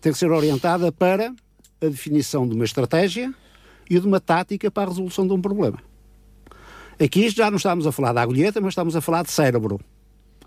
[0.00, 1.34] Tem que ser orientada para
[1.86, 3.32] a definição de uma estratégia
[3.88, 5.78] e de uma tática para a resolução de um problema.
[7.02, 9.80] Aqui já não estamos a falar da agulheta, mas estamos a falar de cérebro.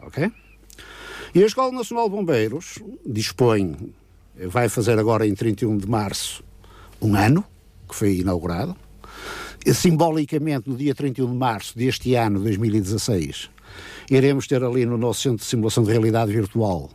[0.02, 0.32] Ok?
[1.34, 3.76] E a Escola Nacional de Bombeiros dispõe,
[4.48, 6.44] vai fazer agora em 31 de março,
[7.02, 7.44] um ano,
[7.90, 8.76] que foi inaugurado.
[9.66, 13.50] E, simbolicamente, no dia 31 de março deste ano, 2016,
[14.10, 16.90] iremos ter ali no nosso Centro de Simulação de Realidade Virtual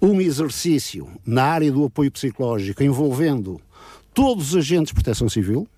[0.00, 3.60] um exercício na área do apoio psicológico envolvendo
[4.16, 5.68] todos os agentes de proteção civil,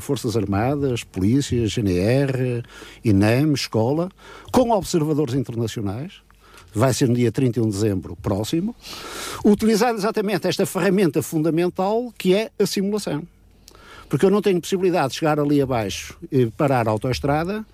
[0.00, 2.64] Forças Armadas, Polícia, GNR,
[3.04, 4.10] INEM, Escola,
[4.50, 6.14] com observadores internacionais.
[6.74, 8.74] Vai ser no dia 31 de dezembro próximo.
[9.44, 13.22] Utilizar exatamente esta ferramenta fundamental que é a simulação.
[14.08, 17.64] Porque eu não tenho possibilidade de chegar ali abaixo e parar a autoestrada,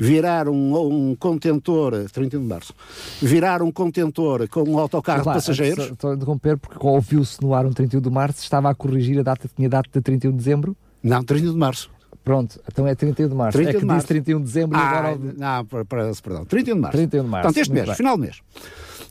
[0.00, 2.74] virar um, um contentor, 31 de março,
[3.20, 5.90] virar um contentor com um autocarro de passageiros.
[5.90, 9.22] Estou a interromper porque ouviu-se no ar um 31 de março, estava a corrigir a
[9.22, 10.76] data, tinha data de 31 de dezembro?
[11.02, 11.90] Não, 31 de março.
[12.24, 13.58] Pronto, então é 31 de março.
[13.58, 14.06] 31 é que de março.
[14.06, 15.18] 31 de dezembro ah, e agora.
[15.36, 16.96] Não, perdão, 31 de março.
[16.96, 17.42] 31 de março.
[17.44, 17.94] Portanto, este mês, bem.
[17.94, 18.40] final do mês.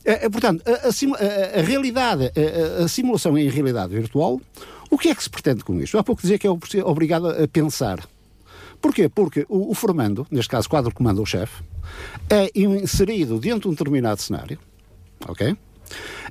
[0.04, 2.32] É, portanto, a, a, a, realidade,
[2.80, 4.40] a, a, simulação em realidade virtual,
[4.90, 5.98] o que é que se pretende com isto?
[5.98, 6.50] Há pouco dizia que é
[6.84, 8.00] obrigado a pensar.
[8.80, 9.08] Porquê?
[9.08, 11.62] Porque o, o formando, neste caso quadro comando ou chefe,
[12.28, 14.58] é inserido dentro de um determinado cenário,
[15.28, 15.56] ok?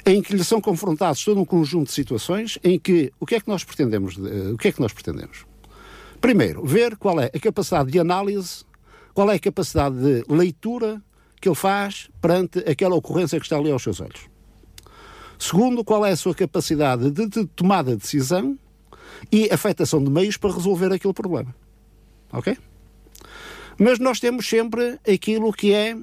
[0.05, 3.39] Em que lhe são confrontados todo um conjunto de situações em que o que é
[3.39, 5.45] que nós pretendemos, o que é que nós pretendemos?
[6.19, 8.63] Primeiro, ver qual é a capacidade de análise,
[9.13, 11.01] qual é a capacidade de leitura
[11.39, 14.27] que ele faz perante aquela ocorrência que está ali aos seus olhos.
[15.37, 18.57] Segundo, qual é a sua capacidade de, de tomada de decisão
[19.31, 21.55] e afetação de meios para resolver aquele problema.
[22.31, 22.57] Ok?
[23.77, 25.95] Mas nós temos sempre aquilo que é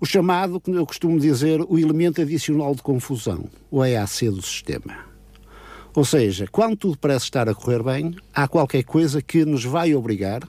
[0.00, 5.10] o chamado, que eu costumo dizer, o elemento adicional de confusão, o EAC do sistema.
[5.94, 9.94] Ou seja, quando tudo parece estar a correr bem, há qualquer coisa que nos vai
[9.94, 10.42] obrigar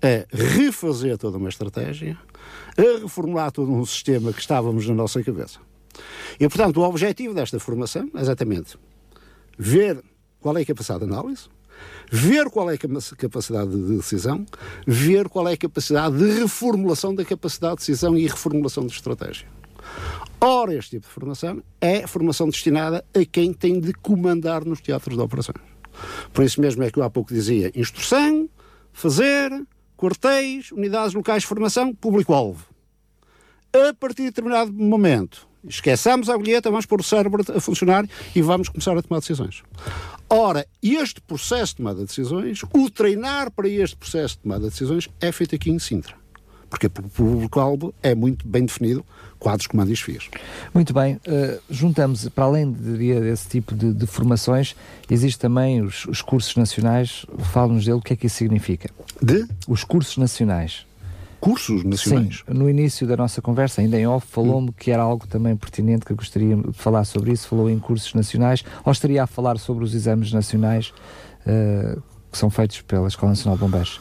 [0.00, 2.16] a refazer toda uma estratégia,
[2.76, 5.58] a reformular todo um sistema que estávamos na nossa cabeça.
[6.38, 8.78] E, portanto, o objetivo desta formação é exatamente
[9.58, 10.02] ver
[10.40, 11.48] qual é a capacidade de análise,
[12.10, 12.78] ver qual é a
[13.16, 14.44] capacidade de decisão,
[14.86, 19.46] ver qual é a capacidade de reformulação da capacidade de decisão e reformulação de estratégia.
[20.40, 25.16] Ora, este tipo de formação é formação destinada a quem tem de comandar nos teatros
[25.16, 25.58] de operações.
[26.32, 28.48] Por isso mesmo é que eu há pouco dizia instrução,
[28.92, 29.50] fazer,
[29.96, 32.64] quartéis, unidades locais de formação, público-alvo.
[33.72, 38.40] A partir de determinado momento, esqueçamos a agulheta, vamos pôr o cérebro a funcionar e
[38.40, 39.62] vamos começar a tomar decisões.
[40.30, 44.70] Ora, este processo de tomada de decisões, o treinar para este processo de tomada de
[44.70, 46.14] decisões é feito aqui em Sintra.
[46.68, 49.04] Porque o público-alvo é muito bem definido,
[49.38, 50.28] quadros, comandos e desfios.
[50.74, 51.14] Muito bem.
[51.14, 54.76] Uh, juntamos, para além de, desse tipo de, de formações,
[55.10, 57.24] existem também os, os cursos nacionais.
[57.52, 58.90] Fala-nos dele, o que é que isso significa?
[59.22, 59.48] De?
[59.66, 60.86] Os cursos nacionais.
[61.40, 62.44] Cursos nacionais.
[62.46, 64.74] Sim, no início da nossa conversa, ainda em off, falou-me hum.
[64.76, 67.48] que era algo também pertinente que gostaria de falar sobre isso.
[67.48, 70.92] Falou em cursos nacionais, ou estaria a falar sobre os exames nacionais
[71.46, 74.00] uh, que são feitos pela Escola Nacional de Bombeiros?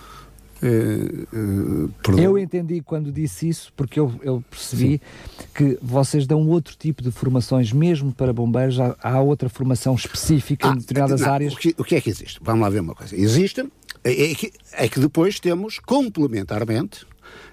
[0.62, 5.45] Uh, uh, eu entendi quando disse isso, porque eu, eu percebi Sim.
[5.54, 10.67] que vocês dão outro tipo de formações, mesmo para bombeiros, há, há outra formação específica
[10.67, 11.54] ah, em determinadas não, áreas.
[11.54, 12.39] O que, o que, é que existe?
[12.41, 13.15] Vamos lá ver uma coisa.
[13.15, 13.62] Existe,
[14.04, 17.06] é, é, que, é que depois temos complementarmente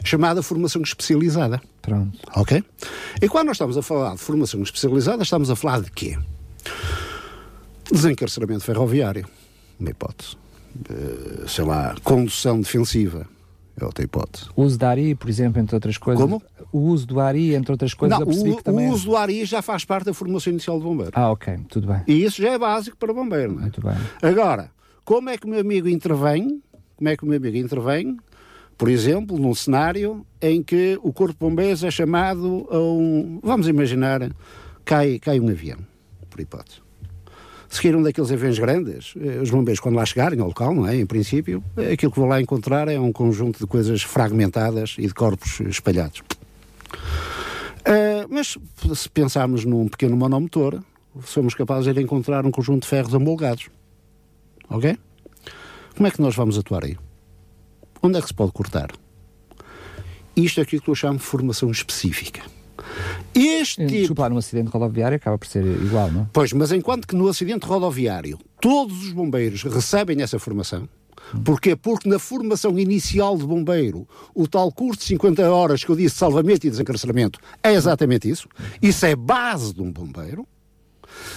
[0.05, 1.61] chamada formação especializada.
[1.83, 2.19] Pronto.
[2.37, 2.63] Ok?
[3.21, 6.19] E quando nós estamos a falar de formação especializada, estamos a falar de quê?
[7.91, 9.27] Desencarceramento ferroviário,
[9.79, 10.37] uma hipótese
[10.91, 13.27] uh, sei lá, condução defensiva.
[13.81, 14.47] É outra hipótese.
[14.55, 16.23] O uso da ARI, por exemplo, entre outras coisas.
[16.23, 16.41] Como?
[16.71, 18.89] O uso do ARI, entre outras coisas, Não, o, também...
[18.89, 21.11] o uso do ARI já faz parte da formação inicial de bombeiro.
[21.15, 22.01] Ah, ok, tudo bem.
[22.07, 23.63] E isso já é básico para bombeiro, não é?
[23.63, 23.97] Muito bem.
[24.23, 24.71] Agora,
[25.05, 26.63] como é que o meu amigo intervém?
[26.97, 28.17] Como é que o meu amigo intervém?
[28.77, 33.41] Por exemplo, num cenário em que o Corpo de Bombeiros é chamado a um.
[33.43, 34.31] Vamos imaginar,
[34.85, 35.79] cai, cai um avião,
[36.29, 36.85] por hipótese
[37.75, 40.97] se queiram daqueles aviões grandes, eh, os bombeiros, quando lá chegarem ao local, não é?
[40.97, 45.09] Em princípio, eh, aquilo que vão lá encontrar é um conjunto de coisas fragmentadas e
[45.09, 46.23] de corpos espalhados.
[47.81, 48.57] Uh, mas
[48.95, 50.81] se pensarmos num pequeno monomotor,
[51.25, 53.69] somos capazes de encontrar um conjunto de ferros amolgados.
[54.71, 54.97] Ok?
[55.97, 56.97] Como é que nós vamos atuar aí?
[58.05, 58.91] Onde é que se pode cortar?
[60.37, 62.43] Isto é aquilo que eu chamo de formação específica.
[63.35, 63.99] Este tipo...
[63.99, 66.27] Desculpa, acidente rodoviário acaba por ser igual, não é?
[66.31, 70.87] Pois, mas enquanto que no acidente rodoviário todos os bombeiros recebem essa formação,
[71.43, 71.75] Porquê?
[71.75, 76.15] Porque na formação inicial de bombeiro, o tal curso de 50 horas que eu disse
[76.15, 78.47] de salvamento e desencarceramento é exatamente isso.
[78.83, 80.47] Isso é base de um bombeiro.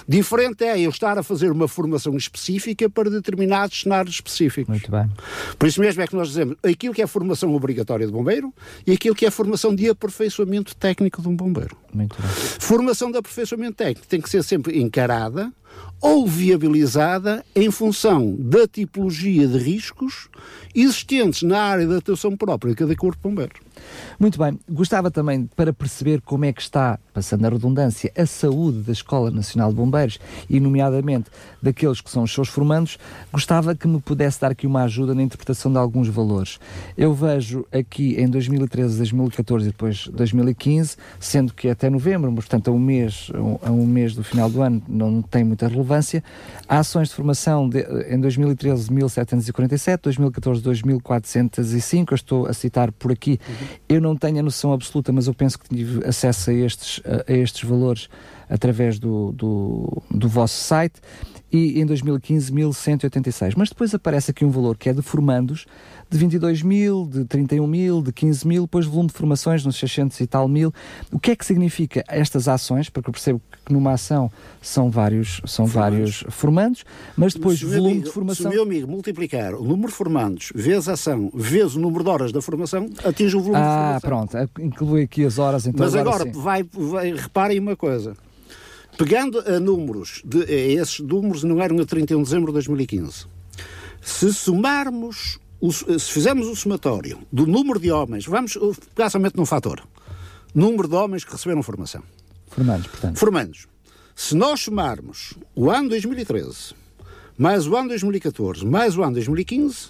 [0.08, 4.70] Diferente é eu estar a fazer uma formação específica para determinados cenários específicos.
[4.70, 5.10] Muito bem.
[5.58, 8.54] Por isso mesmo é que nós dizemos aquilo que é formação obrigatória de bombeiro
[8.86, 11.76] e aquilo que é formação de aperfeiçoamento técnico de um bombeiro.
[11.94, 12.30] Muito bem.
[12.60, 15.52] Formação de aperfeiçoamento técnico tem que ser sempre encarada
[16.02, 20.30] ou viabilizada em função da tipologia de riscos
[20.76, 23.67] existentes na área da atuação própria de cada corpo de bombeiros.
[24.20, 28.80] Muito bem, gostava também, para perceber como é que está, passando a redundância, a saúde
[28.80, 30.20] da Escola Nacional de Bombeiros
[30.50, 31.30] e, nomeadamente,
[31.62, 32.98] daqueles que são os seus formandos,
[33.32, 36.60] gostava que me pudesse dar aqui uma ajuda na interpretação de alguns valores.
[36.98, 42.72] Eu vejo aqui em 2013, 2014 e depois 2015, sendo que até novembro, portanto a
[42.72, 46.24] um mês, a um mês do final do ano, não tem muita relevância,
[46.68, 53.40] ações de formação de, em 2013 1747, 2014 2405, eu estou a citar por aqui
[53.48, 53.68] uhum.
[53.88, 57.32] Eu não tenho a noção absoluta, mas eu penso que tive acesso a estes, a,
[57.32, 58.10] estes valores
[58.50, 61.02] através do, do, do vosso site
[61.52, 63.56] e em 2015 1186.
[63.56, 65.66] Mas depois aparece aqui um valor que é de formandos
[66.10, 70.20] de 22 mil, de 31 mil, de 15 mil, depois volume de formações nos 600
[70.20, 70.74] e tal mil.
[71.12, 72.90] O que é que significa estas ações?
[72.90, 76.22] Porque eu percebo que numa ação são vários, são formandos.
[76.22, 78.44] vários formandos, mas depois volume amigo, de formação.
[78.44, 82.04] Se o meu amigo multiplicar o número de formandos vezes a ação, vezes o número
[82.04, 84.42] de horas da formação, atinge o volume ah, de formação.
[84.42, 85.68] Ah, pronto, inclui aqui as horas.
[85.68, 88.16] Então mas agora, agora vai, vai, reparem uma coisa.
[88.98, 93.26] Pegando a números, de, esses números não eram a 31 de dezembro de 2015.
[94.02, 95.40] Se somarmos,
[95.72, 98.58] se fizermos o somatório do número de homens, vamos
[98.94, 99.82] pegar somente num fator:
[100.54, 102.04] número de homens que receberam formação.
[102.48, 103.18] Formandos, portanto.
[103.18, 103.68] Formandos.
[104.16, 106.74] Se nós somarmos o ano 2013,
[107.38, 109.90] mais o ano 2014, mais o ano 2015,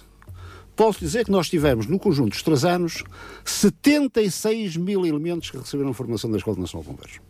[0.76, 3.02] posso dizer que nós tivemos, no conjunto dos três anos,
[3.44, 7.20] 76 mil elementos que receberam formação da Escola Nacional de Bombeiros.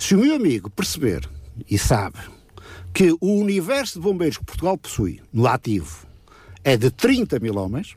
[0.00, 1.28] Se o meu amigo perceber
[1.70, 2.18] e sabe
[2.92, 6.07] que o universo de bombeiros que Portugal possui no ativo
[6.64, 7.94] é de 30 mil homens,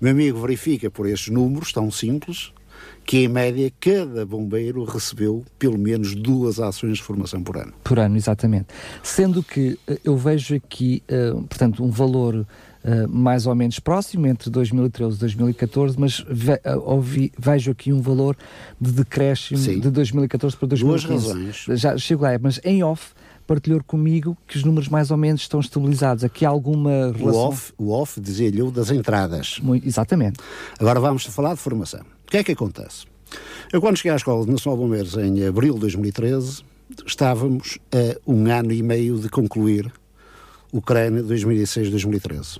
[0.00, 2.52] meu amigo verifica por estes números tão simples
[3.04, 7.72] que, em média, cada bombeiro recebeu pelo menos duas ações de formação por ano.
[7.82, 8.66] Por ano, exatamente.
[9.02, 12.46] Sendo que eh, eu vejo aqui, uh, portanto, um valor
[12.78, 16.52] Uh, mais ou menos próximo, entre 2013 e 2014, mas ve,
[16.84, 18.36] ouvi, vejo aqui um valor
[18.80, 19.80] de decréscimo Sim.
[19.80, 21.08] de 2014 para 2015.
[21.08, 21.80] Duas razões.
[21.80, 23.12] Já chego lá, mas em off
[23.48, 26.22] partilhou comigo que os números mais ou menos estão estabilizados.
[26.22, 27.40] Aqui há alguma relação?
[27.40, 29.58] O off, o off dizia-lhe das entradas.
[29.60, 30.38] Muito, exatamente.
[30.78, 32.02] Agora vamos falar de formação.
[32.26, 33.06] O que é que acontece?
[33.72, 36.62] Eu quando cheguei à Escola Nacional de Bombeiros em abril de 2013,
[37.06, 39.90] estávamos a um ano e meio de concluir
[40.70, 42.58] o CRAN 2006-2013.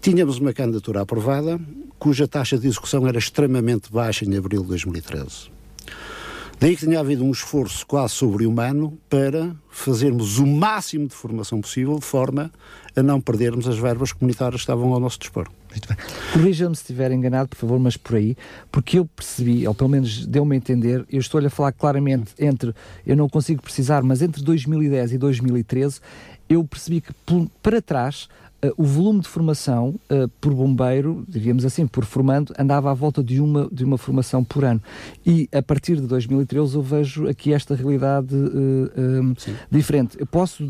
[0.00, 1.60] Tínhamos uma candidatura aprovada,
[1.98, 5.57] cuja taxa de execução era extremamente baixa em abril de 2013.
[6.60, 12.00] Daí que tinha havido um esforço quase sobre-humano para fazermos o máximo de formação possível,
[12.00, 12.50] de forma
[12.96, 15.48] a não perdermos as verbas comunitárias que estavam ao nosso dispor.
[16.32, 18.36] Corrija-me se estiver enganado, por favor, mas por aí,
[18.72, 22.74] porque eu percebi, ou pelo menos deu-me a entender, eu estou-lhe a falar claramente entre,
[23.06, 26.00] eu não consigo precisar, mas entre 2010 e 2013,
[26.48, 27.12] eu percebi que
[27.62, 28.28] para trás
[28.64, 33.22] Uh, o volume de formação uh, por bombeiro, diríamos assim, por formando, andava à volta
[33.22, 34.82] de uma, de uma formação por ano.
[35.24, 39.36] E a partir de 2013 eu vejo aqui esta realidade uh,
[39.70, 40.16] diferente.
[40.18, 40.68] Eu posso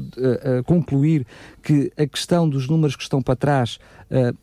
[0.66, 1.26] concluir
[1.62, 3.78] que a questão dos números que estão para trás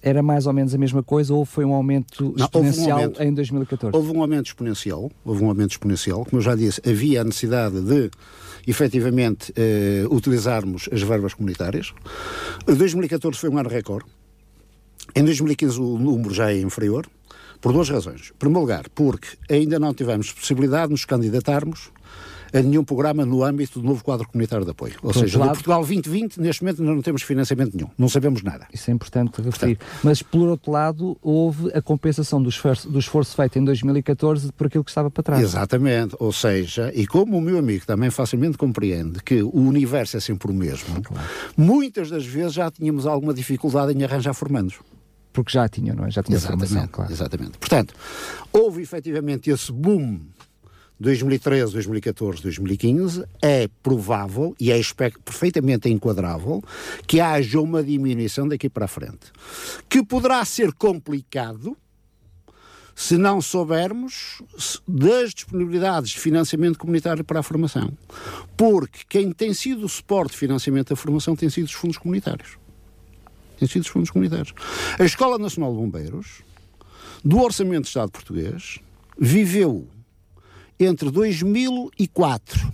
[0.02, 3.24] era mais ou menos a mesma coisa ou foi um aumento Não, exponencial um aumento,
[3.24, 3.98] em 2014?
[3.98, 6.26] Houve um aumento exponencial, houve um aumento exponencial.
[6.26, 8.12] Como eu já disse, havia a necessidade de
[8.68, 11.94] efetivamente eh, utilizarmos as verbas comunitárias.
[12.66, 14.06] 2014 foi um ano recorde.
[15.16, 17.08] Em 2015 o número já é inferior,
[17.62, 18.32] por duas razões.
[18.34, 21.92] Em primeiro lugar, porque ainda não tivemos possibilidade de nos candidatarmos
[22.56, 24.96] a nenhum programa no âmbito do novo quadro comunitário de apoio.
[25.04, 28.66] Ou por seja, lado, Portugal 2020, neste momento não temos financiamento nenhum, não sabemos nada.
[28.74, 29.76] Isso é importante referir.
[29.76, 34.54] Portanto, Mas, por outro lado, houve a compensação do esforço, do esforço feito em 2014
[34.54, 35.44] por aquilo que estava para trás.
[35.44, 36.16] Exatamente.
[36.18, 40.50] Ou seja, e como o meu amigo também facilmente compreende que o universo é sempre
[40.50, 41.28] o mesmo, claro.
[41.58, 44.80] muitas das vezes já tínhamos alguma dificuldade em arranjar formandos
[45.34, 46.12] porque já tinha, não é?
[46.12, 47.12] Já tinha exatamente, formação, claro.
[47.12, 47.58] Exatamente.
[47.58, 47.94] Portanto,
[48.54, 50.22] houve efetivamente esse boom
[51.00, 54.80] 2013, 2014, 2015, é provável e é
[55.24, 56.64] perfeitamente enquadrável
[57.06, 59.32] que haja uma diminuição daqui para a frente.
[59.90, 61.76] Que poderá ser complicado
[62.96, 64.42] se não soubermos
[64.88, 67.92] das disponibilidades de financiamento comunitário para a formação.
[68.56, 72.58] Porque quem tem sido o suporte de financiamento da formação tem sido os fundos comunitários.
[73.60, 74.54] Tem sido os fundos comunitários.
[74.98, 76.42] A Escola Nacional de Bombeiros,
[77.24, 78.80] do Orçamento do Estado português,
[79.20, 79.86] viveu
[80.80, 82.74] entre 2004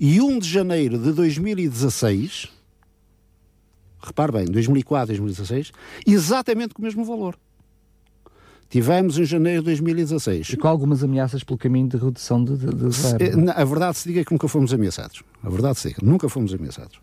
[0.00, 2.48] e 1 de janeiro de 2016,
[4.02, 5.72] repare bem, 2004 e 2016,
[6.06, 7.38] exatamente com o mesmo valor.
[8.68, 10.48] Tivemos em janeiro de 2016.
[10.48, 13.52] E com algumas ameaças pelo caminho de redução de, de, de verba.
[13.52, 15.22] A verdade se diga que nunca fomos ameaçados.
[15.42, 16.98] A verdade se diga, nunca fomos ameaçados.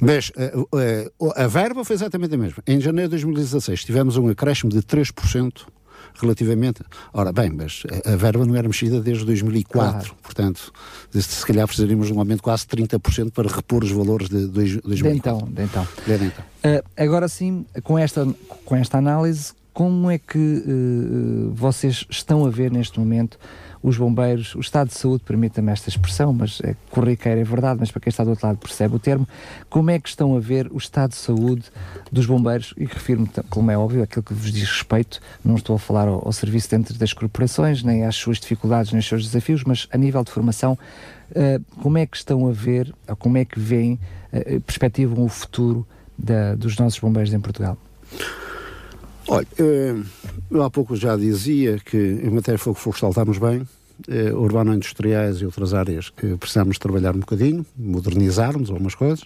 [0.00, 2.62] Mas a, a, a verba foi exatamente a mesma.
[2.66, 5.66] Em janeiro de 2016 tivemos um acréscimo de 3%
[6.20, 6.82] relativamente.
[7.12, 10.16] Ora bem, mas a verba não era mexida desde 2004, claro.
[10.22, 10.72] portanto,
[11.12, 15.02] se calhar precisaríamos de um aumento de quase 30% para repor os valores de 2004.
[15.02, 15.86] De então, de então.
[16.06, 16.44] De então.
[16.64, 18.26] Uh, agora sim, com esta,
[18.64, 23.38] com esta análise, como é que uh, vocês estão a ver neste momento
[23.86, 27.88] os bombeiros, o estado de saúde, permita-me esta expressão, mas é corriqueira, é verdade, mas
[27.88, 29.28] para quem está do outro lado percebe o termo,
[29.70, 31.62] como é que estão a ver o estado de saúde
[32.10, 35.78] dos bombeiros, e refiro-me, como é óbvio, aquilo que vos diz respeito, não estou a
[35.78, 39.62] falar ao, ao serviço dentro das corporações, nem às suas dificuldades, nem aos seus desafios,
[39.62, 40.76] mas a nível de formação,
[41.30, 44.00] uh, como é que estão a ver, ou como é que veem,
[44.32, 45.86] uh, perspectivam o futuro
[46.18, 47.78] da, dos nossos bombeiros em Portugal?
[49.28, 49.46] Olha,
[50.50, 53.66] eu há pouco já dizia que em matéria de fogo florestal estamos bem,
[54.08, 59.24] eh, urbano-industriais e outras áreas que precisamos trabalhar um bocadinho, modernizarmos algumas coisas.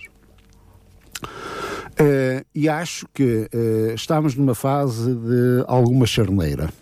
[1.98, 6.72] Eh, e acho que eh, estamos numa fase de alguma charneira.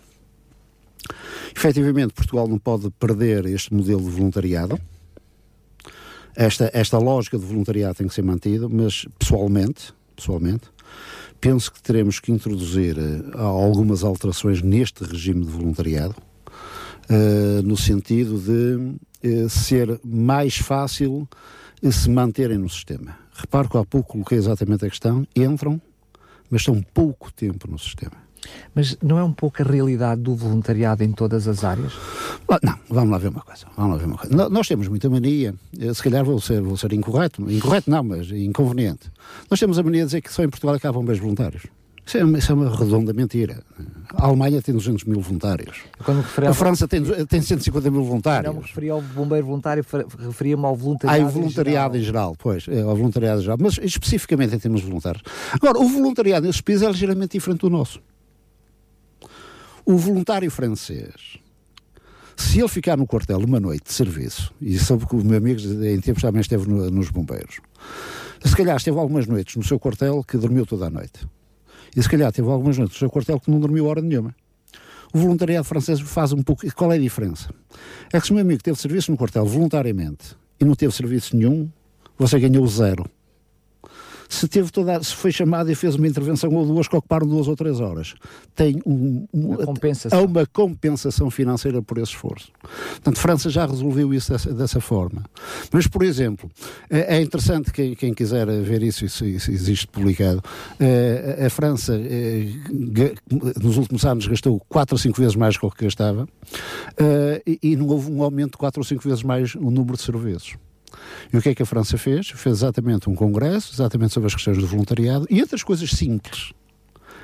[1.53, 4.79] Efetivamente, Portugal não pode perder este modelo de voluntariado.
[6.35, 10.69] Esta, esta lógica de voluntariado tem que ser mantida, mas pessoalmente, pessoalmente,
[11.39, 16.15] penso que teremos que introduzir uh, algumas alterações neste regime de voluntariado,
[17.09, 21.27] uh, no sentido de uh, ser mais fácil
[21.91, 23.17] se manterem no sistema.
[23.33, 25.81] Reparo que há pouco coloquei exatamente a questão: entram,
[26.49, 28.28] mas estão pouco tempo no sistema.
[28.73, 31.93] Mas não é um pouco a realidade do voluntariado em todas as áreas?
[32.63, 33.65] Não, vamos lá ver uma coisa.
[33.75, 34.49] Vamos lá ver uma coisa.
[34.49, 38.31] Nós temos muita mania, eh, se calhar vou ser, vou ser incorreto, incorreto não, mas
[38.31, 39.11] inconveniente.
[39.49, 41.63] Nós temos a mania de dizer que só em Portugal acabam bem voluntários.
[42.09, 43.61] Isso é, isso é, uma redonda mentira.
[44.15, 45.81] A Alemanha tem 200 mil voluntários.
[46.47, 48.51] A França tem, tem 150 mil voluntários.
[48.51, 49.85] Não me referia ao bombeiro voluntário,
[50.17, 51.23] referia-me ao voluntariado.
[51.23, 52.31] Ah, voluntariado em geral.
[52.31, 53.57] em geral, pois, é, ao voluntariado em geral.
[53.61, 55.21] Mas especificamente em termos voluntários.
[55.51, 58.01] Agora, o voluntariado nesses países é ligeiramente diferente do nosso.
[59.89, 61.39] O voluntário francês,
[62.37, 65.59] se ele ficar no quartel uma noite de serviço, e soube que o meu amigo
[65.83, 67.59] em tempos também esteve no, nos bombeiros,
[68.45, 71.27] se calhar esteve algumas noites no seu quartel que dormiu toda a noite.
[71.97, 74.35] E se calhar teve algumas noites no seu quartel que não dormiu hora nenhuma.
[75.11, 76.71] O voluntariado francês faz um pouco.
[76.75, 77.49] Qual é a diferença?
[78.13, 81.35] É que se o meu amigo teve serviço no quartel voluntariamente e não teve serviço
[81.35, 81.67] nenhum,
[82.15, 83.09] você ganhou zero.
[84.29, 87.47] Se teve toda, se foi chamado e fez uma intervenção ou duas que ocuparam duas
[87.47, 88.13] ou três horas,
[88.55, 90.23] tem um, um, uma, compensação.
[90.23, 92.51] uma compensação financeira por esse esforço.
[92.61, 95.23] Portanto, França já resolveu isso dessa, dessa forma.
[95.73, 96.49] Mas, por exemplo,
[96.91, 100.43] é, é interessante quem, quem quiser ver isso, isso, isso existe publicado.
[100.79, 102.47] É, a França é,
[103.59, 106.27] nos últimos anos gastou quatro ou cinco vezes mais do que gastava
[107.47, 110.03] e, e não houve um aumento de quatro ou cinco vezes mais o número de
[110.03, 110.55] serviços.
[111.31, 112.29] E o que é que a França fez?
[112.29, 116.53] Fez exatamente um congresso, exatamente sobre as questões do voluntariado e outras coisas simples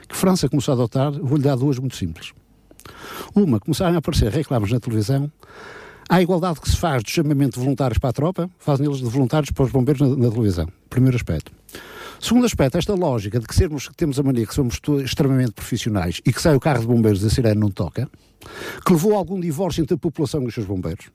[0.07, 2.31] que a França começou a adotar, vou-lhe dar duas muito simples.
[3.33, 5.31] Uma, começaram a aparecer reclames na televisão
[6.07, 9.05] à igualdade que se faz do chamamento de voluntários para a tropa, fazem eles de
[9.05, 10.67] voluntários para os bombeiros na, na televisão.
[10.89, 11.51] Primeiro aspecto.
[12.19, 16.31] Segundo aspecto, esta lógica de que sermos, temos a mania que somos extremamente profissionais e
[16.31, 18.09] que sai o carro de bombeiros e a sirene não toca,
[18.85, 21.09] que levou a algum divórcio entre a população e os seus bombeiros.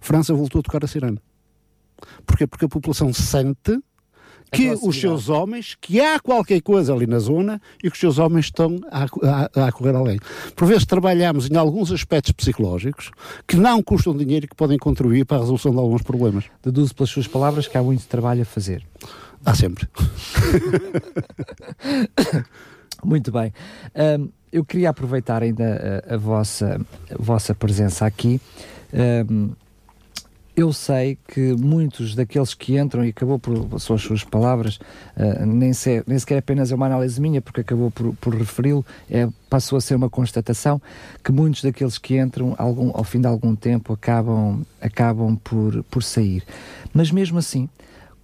[0.00, 1.18] França voltou a tocar a sirene.
[2.26, 2.46] Porquê?
[2.46, 3.78] Porque a população sente
[4.52, 8.18] que os seus homens, que há qualquer coisa ali na zona e que os seus
[8.18, 10.18] homens estão a, a, a correr além.
[10.56, 13.10] Por vezes trabalhamos em alguns aspectos psicológicos
[13.46, 16.44] que não custam dinheiro e que podem contribuir para a resolução de alguns problemas.
[16.62, 18.84] Deduzo pelas suas palavras que há muito trabalho a fazer.
[19.44, 19.88] Há sempre.
[23.04, 23.52] muito bem.
[23.94, 28.40] Um, eu queria aproveitar ainda a, a, vossa, a vossa presença aqui.
[28.92, 29.50] Um,
[30.60, 34.76] eu sei que muitos daqueles que entram, e acabou por suas, suas palavras,
[35.16, 38.84] uh, nem, se, nem sequer apenas é uma análise minha, porque acabou por, por referi-lo,
[39.10, 40.80] é, passou a ser uma constatação,
[41.24, 46.02] que muitos daqueles que entram, algum, ao fim de algum tempo, acabam, acabam por, por
[46.02, 46.44] sair.
[46.92, 47.68] Mas mesmo assim,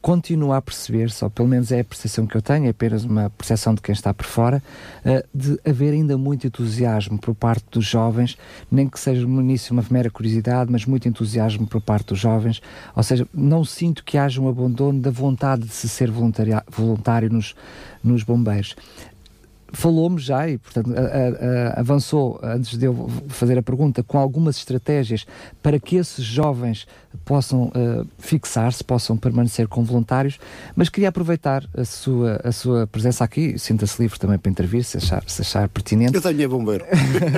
[0.07, 3.29] continuo a perceber, só pelo menos é a percepção que eu tenho, é apenas uma
[3.29, 4.63] percepção de quem está por fora,
[5.05, 8.39] uh, de haver ainda muito entusiasmo por parte dos jovens,
[8.71, 12.63] nem que seja no início uma mera curiosidade, mas muito entusiasmo por parte dos jovens,
[12.95, 17.57] ou seja, não sinto que haja um abandono da vontade de se ser voluntário nos,
[18.01, 18.77] nos bombeiros.
[19.73, 21.01] Falou-me já e, portanto, a,
[21.77, 25.27] a, avançou, antes de eu fazer a pergunta, com algumas estratégias
[25.61, 26.87] para que esses jovens
[27.25, 30.39] possam uh, fixar-se, possam permanecer como voluntários,
[30.75, 34.97] mas queria aproveitar a sua, a sua presença aqui, sinta-se livre também para intervir, se
[34.97, 36.15] achar, se achar pertinente.
[36.15, 36.85] Eu tenho a bombeiro.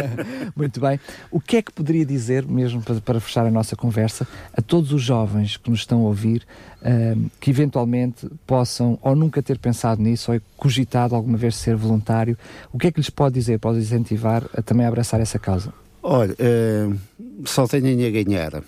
[0.56, 0.98] Muito bem.
[1.30, 4.92] O que é que poderia dizer, mesmo para, para fechar a nossa conversa, a todos
[4.92, 6.46] os jovens que nos estão a ouvir,
[6.82, 12.36] uh, que eventualmente possam ou nunca ter pensado nisso, ou cogitado alguma vez ser voluntário,
[12.72, 15.72] o que é que lhes pode dizer, pode incentivar a também abraçar essa causa?
[16.02, 16.98] Olha, uh,
[17.44, 18.62] só tenho a ganhar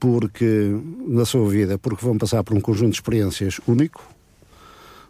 [0.00, 0.74] porque
[1.06, 4.02] na sua vida, porque vão passar por um conjunto de experiências único,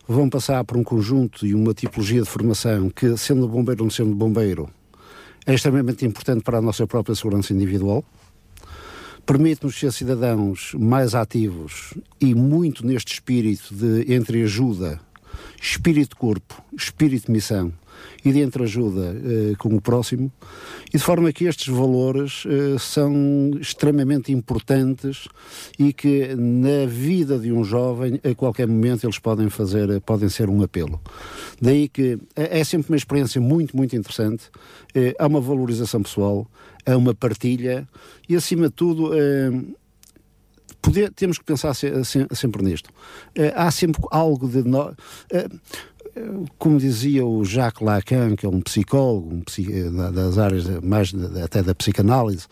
[0.07, 3.91] vão passar por um conjunto e uma tipologia de formação que, sendo bombeiro ou não
[3.91, 4.69] sendo bombeiro,
[5.47, 8.05] é extremamente importante para a nossa própria segurança individual,
[9.25, 15.01] permite-nos ser cidadãos mais ativos e muito neste espírito de entreajuda,
[15.63, 17.73] espírito de corpo, espírito missão
[18.25, 20.31] e de entreajuda uh, com o próximo,
[20.93, 25.29] e de forma que estes valores uh, são extremamente importantes
[25.79, 30.49] e que na vida de um jovem, a qualquer momento, eles podem fazer, podem ser
[30.49, 31.01] um apelo.
[31.61, 34.45] Daí que é, é sempre uma experiência muito, muito interessante,
[34.97, 36.47] uh, há uma valorização pessoal,
[36.85, 37.89] há uma partilha
[38.29, 39.11] e, acima de tudo,
[40.83, 42.91] Poder, temos que pensar se, se, sempre nisto.
[43.55, 44.63] Há sempre algo de.
[44.67, 44.97] No,
[46.59, 51.75] como dizia o Jacques Lacan, que é um psicólogo um das áreas mais até da
[51.75, 52.47] psicanálise,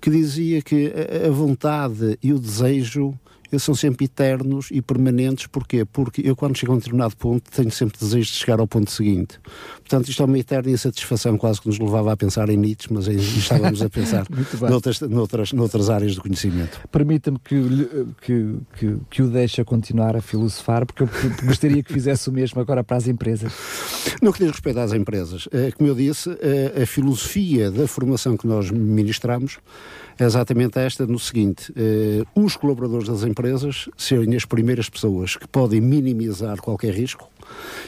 [0.00, 0.92] que dizia que
[1.26, 3.18] a vontade e o desejo
[3.50, 5.46] eles são sempre eternos e permanentes.
[5.46, 5.84] Porquê?
[5.84, 8.90] Porque eu, quando chego a um determinado ponto, tenho sempre desejo de chegar ao ponto
[8.90, 9.38] seguinte.
[9.78, 13.06] Portanto, isto é uma eterna insatisfação, quase que nos levava a pensar em Nietzsche, mas
[13.06, 14.26] estávamos a pensar
[14.68, 16.80] noutras, noutras, noutras áreas do conhecimento.
[16.90, 17.56] Permita-me que,
[18.20, 21.08] que, que, que, o deixe a continuar a filosofar, porque eu
[21.44, 23.52] gostaria que fizesse o mesmo agora para as empresas.
[24.20, 28.36] No que diz respeito às empresas, eh, como eu disse, a, a filosofia da formação
[28.36, 29.58] que nós ministramos
[30.18, 35.46] é exatamente esta no seguinte: eh, os colaboradores das empresas serem as primeiras pessoas que
[35.46, 37.28] podem minimizar qualquer risco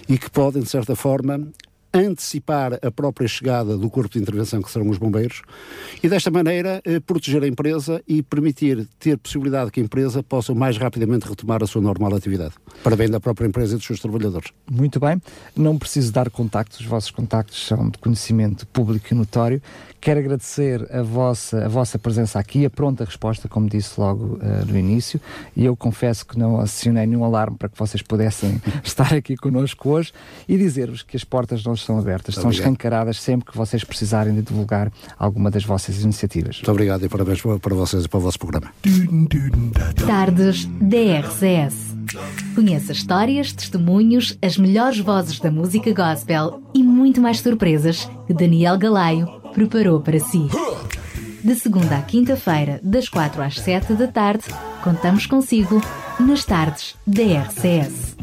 [0.09, 1.49] e que podem, de certa forma,
[1.93, 5.43] antecipar a própria chegada do corpo de intervenção, que serão os bombeiros,
[6.03, 10.55] e desta maneira eh, proteger a empresa e permitir ter possibilidade que a empresa possa
[10.55, 14.01] mais rapidamente retomar a sua normal atividade, para bem da própria empresa e dos seus
[14.01, 14.51] trabalhadores.
[14.71, 15.21] Muito bem,
[15.57, 19.61] não preciso dar contactos, os vossos contactos são de conhecimento público e notório.
[20.01, 24.67] Quero agradecer a vossa, a vossa presença aqui, a pronta resposta, como disse logo uh,
[24.67, 25.21] no início,
[25.55, 29.91] e eu confesso que não acionei nenhum alarme para que vocês pudessem estar aqui connosco
[29.91, 30.11] hoje
[30.49, 34.43] e dizer-vos que as portas não estão abertas, estão escancaradas sempre que vocês precisarem de
[34.43, 36.57] divulgar alguma das vossas iniciativas.
[36.57, 38.73] Muito obrigado e parabéns para vocês e para o vosso programa.
[40.07, 41.91] Tardes DRCS.
[42.55, 48.77] Conheça histórias, testemunhos, as melhores vozes da música gospel e muito mais surpresas que Daniel
[48.79, 50.49] Galaio preparou para si.
[51.43, 54.45] De segunda à quinta-feira, das quatro às sete da tarde,
[54.83, 55.81] contamos consigo
[56.19, 58.17] nas tardes da RCS.